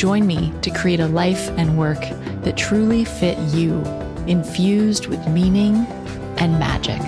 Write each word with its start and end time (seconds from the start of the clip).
Join 0.00 0.26
me 0.26 0.50
to 0.62 0.70
create 0.70 1.00
a 1.00 1.06
life 1.06 1.50
and 1.58 1.76
work 1.76 2.00
that 2.40 2.56
truly 2.56 3.04
fit 3.04 3.36
you, 3.52 3.82
infused 4.26 5.08
with 5.08 5.28
meaning 5.28 5.76
and 6.38 6.58
magic. 6.58 7.02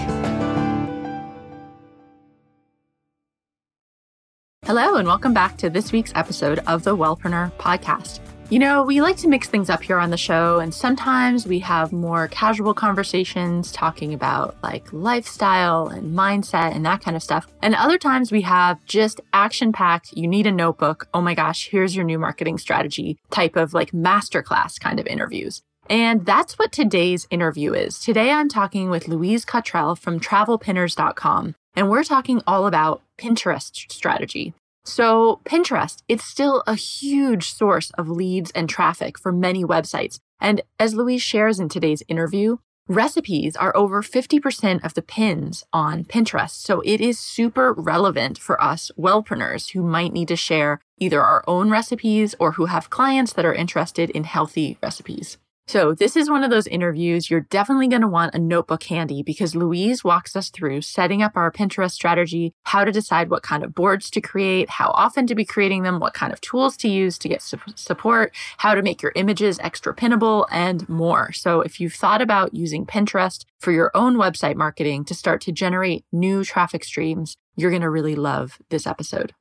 Hello, 4.67 4.97
and 4.97 5.09
welcome 5.09 5.33
back 5.33 5.57
to 5.57 5.71
this 5.71 5.91
week's 5.91 6.13
episode 6.15 6.59
of 6.67 6.83
the 6.83 6.95
Wellpreneur 6.95 7.51
Podcast. 7.53 8.21
You 8.53 8.59
know, 8.59 8.83
we 8.83 9.01
like 9.01 9.17
to 9.17 9.29
mix 9.29 9.49
things 9.49 9.71
up 9.71 9.83
here 9.83 9.97
on 9.97 10.11
the 10.11 10.19
show, 10.19 10.59
and 10.59 10.75
sometimes 10.75 11.47
we 11.47 11.59
have 11.61 11.91
more 11.91 12.29
casual 12.29 12.75
conversations 12.75 13.73
talking 13.73 14.13
about 14.13 14.63
like 14.63 14.93
lifestyle 14.93 15.87
and 15.87 16.15
mindset 16.15 16.75
and 16.75 16.85
that 16.85 17.01
kind 17.01 17.17
of 17.17 17.23
stuff. 17.23 17.47
And 17.63 17.75
other 17.75 17.97
times 17.97 18.31
we 18.31 18.43
have 18.43 18.85
just 18.85 19.23
action 19.33 19.73
packed, 19.73 20.13
you 20.13 20.29
need 20.29 20.47
a 20.47 20.53
notebook. 20.53 21.09
Oh 21.15 21.23
my 21.23 21.35
gosh, 21.35 21.71
here's 21.71 21.97
your 21.97 22.05
new 22.05 22.19
marketing 22.19 22.59
strategy 22.59 23.17
type 23.31 23.57
of 23.57 23.73
like 23.73 23.93
masterclass 23.93 24.79
kind 24.79 25.01
of 25.01 25.07
interviews. 25.07 25.63
And 25.89 26.27
that's 26.27 26.59
what 26.59 26.73
today's 26.73 27.27
interview 27.31 27.73
is. 27.73 28.01
Today 28.01 28.33
I'm 28.33 28.51
talking 28.51 28.91
with 28.91 29.09
Louise 29.09 29.47
Cottrell 29.47 29.97
from 29.97 30.21
travelpinners.com, 30.21 31.55
and 31.75 31.89
we're 31.89 32.05
talking 32.05 32.43
all 32.47 32.67
about 32.67 33.01
Pinterest 33.19 33.91
strategy. 33.91 34.53
So, 34.85 35.41
Pinterest, 35.45 36.03
it's 36.09 36.25
still 36.25 36.65
a 36.67 36.75
huge 36.75 37.53
source 37.53 37.91
of 37.93 38.09
leads 38.09 38.51
and 38.51 38.69
traffic 38.69 39.17
for 39.17 39.31
many 39.31 39.65
websites. 39.65 40.19
And 40.41 40.63
as 40.79 40.95
Louise 40.95 41.23
shares 41.23 41.61
in 41.61 41.69
today's 41.69 42.03
interview, 42.09 42.57
recipes 42.89 43.55
are 43.55 43.77
over 43.77 44.03
50% 44.03 44.85
of 44.85 44.95
the 44.95 45.03
pins 45.03 45.65
on 45.73 46.05
Pinterest. 46.05 46.51
So, 46.51 46.81
it 46.81 47.01
is 47.01 47.19
super 47.19 47.73
relevant 47.73 48.39
for 48.39 48.63
us 48.63 48.91
wellpreneurs 48.99 49.71
who 49.71 49.85
might 49.85 50.13
need 50.13 50.29
to 50.29 50.37
share 50.37 50.81
either 50.99 51.23
our 51.23 51.45
own 51.47 51.71
recipes 51.71 52.35
or 52.41 52.53
who 52.53 52.67
have 52.67 52.91
clients 52.91 53.33
that 53.35 53.45
are 53.45 53.55
interested 53.55 54.11
in 54.11 54.25
healthy 54.25 54.79
recipes. 54.83 55.39
So, 55.69 55.95
this 55.95 56.17
is 56.17 56.29
one 56.29 56.43
of 56.43 56.51
those 56.51 56.67
interviews 56.67 57.31
you're 57.31 57.41
definitely 57.41 57.87
going 57.87 58.03
to 58.03 58.09
want 58.09 58.35
a 58.35 58.39
notebook 58.39 58.83
handy 58.83 59.23
because 59.23 59.55
Louise 59.55 60.03
walks 60.03 60.35
us 60.35 60.51
through 60.51 60.83
setting 60.83 61.23
up 61.23 61.37
our 61.37 61.53
Pinterest 61.53 61.93
strategy, 61.93 62.53
how 62.65 62.85
to 62.85 62.91
decide 62.91 63.31
what 63.31 63.45
kind 63.45 63.63
of 63.63 63.75
boards 63.75 64.11
to 64.11 64.21
create, 64.21 64.69
how 64.69 64.91
often 64.91 65.27
to 65.29 65.37
be 65.37 65.45
creating 65.45 65.85
them, 65.85 66.01
what 66.01 66.15
kind 66.15 66.33
of 66.33 66.41
tools 66.41 66.77
to 66.79 66.89
use 66.89 67.17
to 67.19 67.29
get 67.29 67.43
su- 67.43 67.59
support, 67.77 68.35
how 68.59 68.75
to 68.75 68.83
make 68.83 69.03
your 69.03 69.13
images 69.15 69.61
extra 69.61 69.95
pinnable, 69.95 70.47
and 70.51 70.87
more. 70.89 71.31
So, 71.33 71.61
if 71.61 71.81
you've 71.81 71.95
thought 71.95 72.21
about 72.21 72.55
using 72.55 72.85
Pinterest 72.85 73.45
for 73.61 73.71
your 73.71 73.93
own 73.95 74.17
website 74.17 74.57
marketing 74.57 75.05
to 75.07 75.15
start 75.15 75.41
to 75.43 75.53
generate 75.53 76.05
new 76.13 76.43
traffic 76.43 76.83
streams, 76.83 77.37
you're 77.55 77.71
going 77.71 77.83
to 77.83 77.91
really 77.91 78.17
love 78.17 78.59
this 78.71 78.87
episode. 78.87 79.33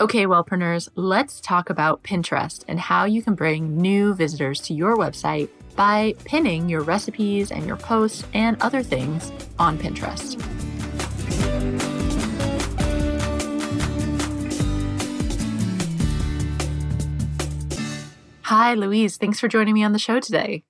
Okay, 0.00 0.26
wellpreneurs, 0.26 0.88
let's 0.94 1.40
talk 1.40 1.68
about 1.68 2.04
Pinterest 2.04 2.64
and 2.68 2.78
how 2.78 3.04
you 3.04 3.20
can 3.20 3.34
bring 3.34 3.76
new 3.76 4.14
visitors 4.14 4.60
to 4.60 4.72
your 4.72 4.96
website 4.96 5.48
by 5.78 6.12
pinning 6.24 6.68
your 6.68 6.82
recipes 6.82 7.52
and 7.52 7.64
your 7.64 7.76
posts 7.76 8.24
and 8.34 8.60
other 8.60 8.82
things 8.82 9.30
on 9.60 9.78
Pinterest. 9.78 10.34
Hi, 18.42 18.74
Louise. 18.74 19.18
Thanks 19.18 19.38
for 19.38 19.46
joining 19.46 19.74
me 19.74 19.84
on 19.84 19.92
the 19.92 20.00
show 20.00 20.18
today. 20.18 20.64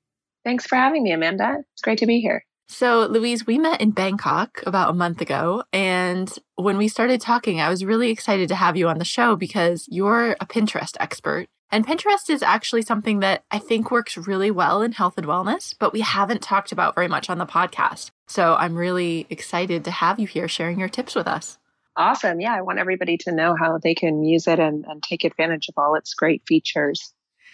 Thanks 0.44 0.66
for 0.66 0.76
having 0.76 1.02
me, 1.02 1.12
Amanda. 1.12 1.64
It's 1.72 1.80
great 1.80 1.98
to 2.00 2.06
be 2.06 2.20
here. 2.20 2.44
So, 2.68 3.06
Louise, 3.06 3.46
we 3.46 3.56
met 3.56 3.80
in 3.80 3.92
Bangkok 3.92 4.62
about 4.66 4.90
a 4.90 4.92
month 4.92 5.22
ago. 5.22 5.64
And 5.72 6.30
when 6.56 6.76
we 6.76 6.86
started 6.86 7.22
talking, 7.22 7.62
I 7.62 7.70
was 7.70 7.82
really 7.82 8.10
excited 8.10 8.48
to 8.48 8.56
have 8.56 8.76
you 8.76 8.88
on 8.88 8.98
the 8.98 9.06
show 9.06 9.36
because 9.36 9.86
you're 9.88 10.32
a 10.32 10.46
Pinterest 10.46 10.96
expert. 11.00 11.48
And 11.70 11.86
Pinterest 11.86 12.30
is 12.30 12.42
actually 12.42 12.82
something 12.82 13.20
that 13.20 13.44
I 13.50 13.58
think 13.58 13.90
works 13.90 14.16
really 14.16 14.50
well 14.50 14.80
in 14.82 14.92
health 14.92 15.18
and 15.18 15.26
wellness, 15.26 15.74
but 15.78 15.92
we 15.92 16.00
haven't 16.00 16.42
talked 16.42 16.72
about 16.72 16.94
very 16.94 17.08
much 17.08 17.28
on 17.28 17.38
the 17.38 17.46
podcast. 17.46 18.10
So, 18.26 18.54
I'm 18.54 18.74
really 18.74 19.26
excited 19.30 19.84
to 19.84 19.90
have 19.90 20.18
you 20.18 20.26
here 20.26 20.48
sharing 20.48 20.78
your 20.78 20.88
tips 20.88 21.14
with 21.14 21.26
us. 21.26 21.58
Awesome. 21.96 22.40
Yeah, 22.40 22.54
I 22.54 22.62
want 22.62 22.78
everybody 22.78 23.16
to 23.18 23.32
know 23.32 23.56
how 23.58 23.78
they 23.78 23.94
can 23.94 24.22
use 24.22 24.46
it 24.46 24.58
and, 24.58 24.84
and 24.86 25.02
take 25.02 25.24
advantage 25.24 25.68
of 25.68 25.74
all 25.76 25.94
its 25.94 26.14
great 26.14 26.42
features 26.46 27.12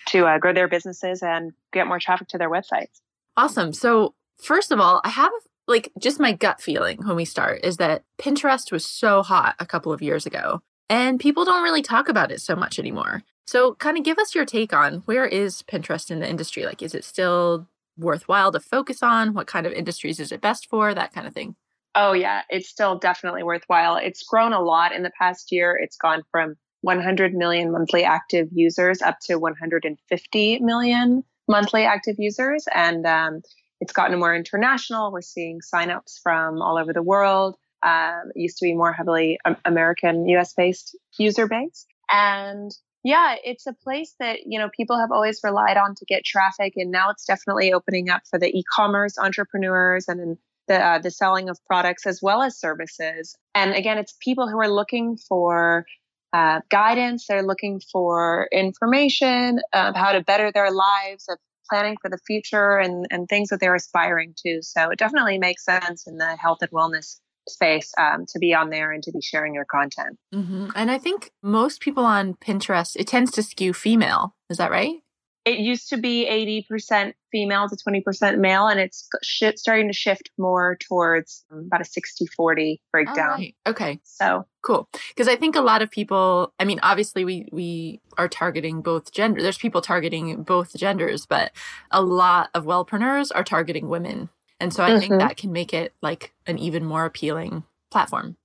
to 0.09 0.27
uh, 0.27 0.39
grow 0.39 0.53
their 0.53 0.69
businesses 0.69 1.23
and 1.23 1.53
get 1.73 1.87
more 1.87 1.99
traffic 1.99 2.29
to 2.29 2.39
their 2.39 2.51
websites. 2.51 3.01
Awesome. 3.37 3.73
So, 3.73 4.15
First 4.39 4.73
of 4.73 4.81
all, 4.81 5.01
I 5.05 5.11
have 5.11 5.33
like 5.67 5.91
just 5.99 6.21
my 6.21 6.33
gut 6.33 6.61
feeling 6.61 6.99
when 6.99 7.17
we 7.17 7.25
start 7.25 7.65
is 7.65 7.79
that 7.79 8.05
Pinterest 8.19 8.71
was 8.71 8.85
so 8.85 9.23
hot 9.23 9.55
a 9.59 9.67
couple 9.67 9.93
of 9.93 10.03
years 10.03 10.27
ago 10.27 10.61
and 10.91 11.19
people 11.19 11.45
don't 11.45 11.63
really 11.63 11.83
talk 11.83 12.09
about 12.09 12.31
it 12.31 12.41
so 12.41 12.55
much 12.55 12.79
anymore. 12.79 13.23
So, 13.47 13.75
kind 13.75 13.99
of 13.99 14.05
give 14.05 14.19
us 14.19 14.35
your 14.35 14.45
take 14.47 14.73
on 14.73 15.03
where 15.05 15.27
is 15.27 15.63
Pinterest 15.63 16.11
in 16.11 16.21
the 16.21 16.29
industry? 16.29 16.65
Like, 16.65 16.83
is 16.83 16.95
it 16.95 17.05
still 17.05 17.69
worthwhile 17.97 18.53
to 18.53 18.61
focus 18.61 19.03
on? 19.03 19.35
What 19.35 19.47
kind 19.47 19.67
of 19.67 19.73
industries 19.73 20.19
is 20.19 20.33
it 20.33 20.41
best 20.41 20.69
for? 20.69 20.95
That 20.95 21.13
kind 21.13 21.27
of 21.27 21.35
thing. 21.35 21.57
Oh, 21.95 22.13
yeah, 22.13 22.43
it's 22.49 22.69
still 22.69 22.99
definitely 22.99 23.43
worthwhile. 23.43 23.97
It's 23.97 24.23
grown 24.25 24.53
a 24.53 24.61
lot 24.61 24.93
in 24.93 25.03
the 25.03 25.13
past 25.17 25.53
year. 25.53 25.79
It's 25.81 25.97
gone 25.97 26.23
from 26.31 26.57
100 26.81 27.35
million 27.35 27.71
monthly 27.71 28.05
active 28.05 28.49
users 28.53 29.01
up 29.01 29.19
to 29.27 29.37
150 29.37 30.59
million 30.61 31.25
monthly 31.49 31.85
active 31.85 32.17
users. 32.19 32.67
And 32.75 33.07
um, 33.07 33.43
it's 33.81 33.93
gotten 33.93 34.19
more 34.19 34.35
international. 34.35 35.13
We're 35.13 35.23
seeing 35.23 35.61
signups 35.61 36.21
from 36.23 36.61
all 36.61 36.79
over 36.79 36.93
the 36.93 37.03
world. 37.03 37.57
Um, 37.83 38.33
it 38.35 38.41
used 38.41 38.59
to 38.59 38.65
be 38.65 38.75
more 38.75 38.93
heavily 38.93 39.39
American, 39.65 40.27
US 40.29 40.53
based 40.53 40.97
user 41.19 41.47
base. 41.47 41.87
And 42.11 42.73
yeah, 43.05 43.37
it's 43.45 43.67
a 43.67 43.75
place 43.75 44.15
that, 44.19 44.41
you 44.47 44.59
know, 44.59 44.71
people 44.75 44.99
have 44.99 45.13
always 45.13 45.41
relied 45.45 45.77
on 45.77 45.95
to 45.95 46.05
get 46.07 46.25
traffic. 46.25 46.73
And 46.77 46.91
now 46.91 47.11
it's 47.11 47.27
definitely 47.27 47.73
opening 47.73 48.09
up 48.09 48.23
for 48.29 48.39
the 48.39 48.49
e-commerce 48.49 49.19
entrepreneurs 49.19 50.09
and 50.09 50.39
the, 50.69 50.83
uh, 50.83 50.99
the 50.99 51.11
selling 51.11 51.51
of 51.51 51.59
products 51.67 52.07
as 52.07 52.21
well 52.23 52.43
as 52.43 52.59
services. 52.59 53.37
And 53.55 53.75
again, 53.75 53.99
it's 53.99 54.15
people 54.21 54.49
who 54.49 54.59
are 54.59 54.71
looking 54.71 55.19
for 55.19 55.85
uh, 56.33 56.61
guidance. 56.71 57.27
They're 57.29 57.47
looking 57.47 57.81
for 57.93 58.49
information 58.51 59.61
of 59.75 59.95
how 59.95 60.13
to 60.13 60.23
better 60.23 60.51
their 60.51 60.71
lives, 60.71 61.27
of 61.29 61.37
planning 61.69 61.97
for 62.01 62.11
the 62.11 62.19
future 62.27 62.79
and, 62.79 63.07
and 63.11 63.29
things 63.29 63.51
that 63.51 63.61
they're 63.61 63.75
aspiring 63.75 64.35
to. 64.47 64.61
So 64.63 64.91
it 64.91 64.99
definitely 64.99 65.39
makes 65.39 65.65
sense 65.65 66.07
in 66.07 66.17
the 66.17 66.37
health 66.37 66.59
and 66.63 66.71
wellness 66.71 67.21
space 67.49 67.93
um, 67.99 68.25
to 68.29 68.39
be 68.39 68.55
on 68.55 68.71
there 68.71 68.93
and 68.93 69.03
to 69.03 69.13
be 69.13 69.21
sharing 69.21 69.55
your 69.55 69.65
content. 69.65 70.19
Mm-hmm. 70.35 70.69
And 70.75 70.91
I 70.91 70.99
think 70.99 71.33
most 71.43 71.81
people 71.81 72.05
on 72.05 72.35
Pinterest, 72.35 72.97
it 72.97 73.07
tends 73.07 73.31
to 73.33 73.43
skew 73.43 73.73
female. 73.73 74.35
Is 74.49 74.59
that 74.59 74.71
right? 74.71 75.05
it 75.45 75.59
used 75.59 75.91
to 75.91 75.99
be 75.99 76.27
80% 76.71 77.13
female 77.31 77.69
to 77.69 77.77
20% 77.77 78.39
male 78.39 78.67
and 78.67 78.81
it's 78.81 79.09
sh- 79.23 79.45
starting 79.57 79.89
to 79.89 79.93
shift 79.93 80.31
more 80.39 80.77
towards 80.81 81.45
um, 81.53 81.65
about 81.67 81.81
a 81.81 81.85
60 81.85 82.27
40 82.27 82.81
breakdown 82.93 83.39
right. 83.39 83.57
okay 83.67 83.99
so 84.05 84.47
cool 84.63 84.89
because 85.09 85.29
i 85.29 85.37
think 85.37 85.57
a 85.57 85.61
lot 85.61 85.83
of 85.83 85.91
people 85.91 86.53
i 86.61 86.65
mean 86.65 86.79
obviously 86.83 87.25
we 87.25 87.49
we 87.51 88.01
are 88.17 88.29
targeting 88.29 88.83
both 88.83 89.13
gender 89.13 89.43
there's 89.43 89.59
people 89.59 89.81
targeting 89.81 90.43
both 90.45 90.75
genders 90.77 91.27
but 91.27 91.51
a 91.91 92.01
lot 92.01 92.51
of 92.55 92.65
wellpreneurs 92.65 93.31
are 93.35 93.45
targeting 93.45 93.89
women 93.89 94.29
and 94.65 94.73
so 94.73 94.83
i 94.83 94.91
mm-hmm. 94.91 95.01
think 95.01 95.21
that 95.21 95.37
can 95.37 95.53
make 95.53 95.73
it 95.73 95.93
like 96.03 96.33
an 96.47 96.59
even 96.59 96.85
more 96.85 97.05
appealing 97.05 97.63
platform 97.91 98.37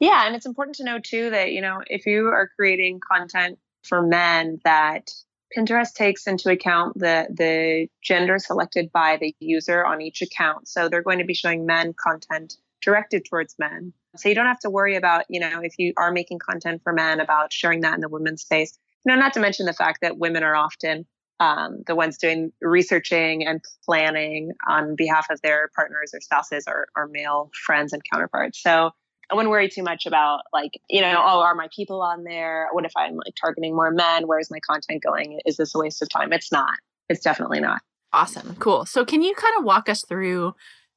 yeah 0.00 0.26
and 0.26 0.34
it's 0.34 0.46
important 0.46 0.76
to 0.76 0.84
know 0.84 0.98
too 0.98 1.30
that 1.30 1.52
you 1.52 1.60
know 1.60 1.82
if 1.88 2.06
you 2.06 2.28
are 2.28 2.48
creating 2.56 3.00
content 3.00 3.58
for 3.82 4.00
men 4.00 4.60
that 4.64 5.10
Pinterest 5.56 5.92
takes 5.92 6.26
into 6.26 6.50
account 6.50 6.98
the 6.98 7.28
the 7.30 7.88
gender 8.02 8.38
selected 8.38 8.90
by 8.90 9.18
the 9.20 9.34
user 9.38 9.84
on 9.84 10.00
each 10.00 10.20
account. 10.20 10.66
So 10.66 10.88
they're 10.88 11.02
going 11.02 11.18
to 11.18 11.24
be 11.24 11.34
showing 11.34 11.64
men 11.64 11.94
content 11.94 12.54
directed 12.82 13.24
towards 13.24 13.54
men. 13.58 13.92
So 14.16 14.28
you 14.28 14.34
don't 14.34 14.46
have 14.46 14.60
to 14.60 14.70
worry 14.70 14.96
about, 14.96 15.24
you 15.28 15.40
know, 15.40 15.60
if 15.62 15.74
you 15.78 15.92
are 15.96 16.12
making 16.12 16.38
content 16.38 16.82
for 16.82 16.92
men 16.92 17.20
about 17.20 17.52
sharing 17.52 17.80
that 17.80 17.94
in 17.94 18.00
the 18.00 18.08
women's 18.08 18.42
space. 18.42 18.76
You 19.04 19.14
know, 19.14 19.20
not 19.20 19.34
to 19.34 19.40
mention 19.40 19.66
the 19.66 19.72
fact 19.72 20.00
that 20.02 20.18
women 20.18 20.42
are 20.42 20.56
often 20.56 21.06
um, 21.44 21.82
the 21.86 21.94
ones 21.94 22.16
doing 22.16 22.52
researching 22.60 23.46
and 23.46 23.60
planning 23.84 24.52
on 24.68 24.96
behalf 24.96 25.26
of 25.30 25.40
their 25.42 25.70
partners 25.76 26.12
or 26.14 26.20
spouses 26.20 26.64
or, 26.66 26.86
or 26.96 27.08
male 27.08 27.50
friends 27.66 27.92
and 27.92 28.02
counterparts. 28.10 28.62
So 28.62 28.90
I 29.30 29.34
wouldn't 29.34 29.50
worry 29.50 29.68
too 29.68 29.82
much 29.82 30.06
about 30.06 30.40
like, 30.52 30.80
you 30.88 31.00
know, 31.00 31.14
oh, 31.16 31.40
are 31.40 31.54
my 31.54 31.68
people 31.74 32.00
on 32.02 32.24
there? 32.24 32.68
What 32.72 32.84
if 32.84 32.92
I'm 32.96 33.16
like 33.16 33.34
targeting 33.40 33.74
more 33.74 33.90
men? 33.90 34.26
Where's 34.26 34.50
my 34.50 34.60
content 34.60 35.02
going? 35.02 35.40
Is 35.44 35.56
this 35.56 35.74
a 35.74 35.78
waste 35.78 36.02
of 36.02 36.08
time? 36.08 36.32
It's 36.32 36.50
not. 36.50 36.78
It's 37.08 37.20
definitely 37.20 37.60
not. 37.60 37.82
Awesome. 38.12 38.56
Cool. 38.58 38.86
So 38.86 39.04
can 39.04 39.22
you 39.22 39.34
kind 39.34 39.54
of 39.58 39.64
walk 39.64 39.88
us 39.88 40.04
through 40.06 40.54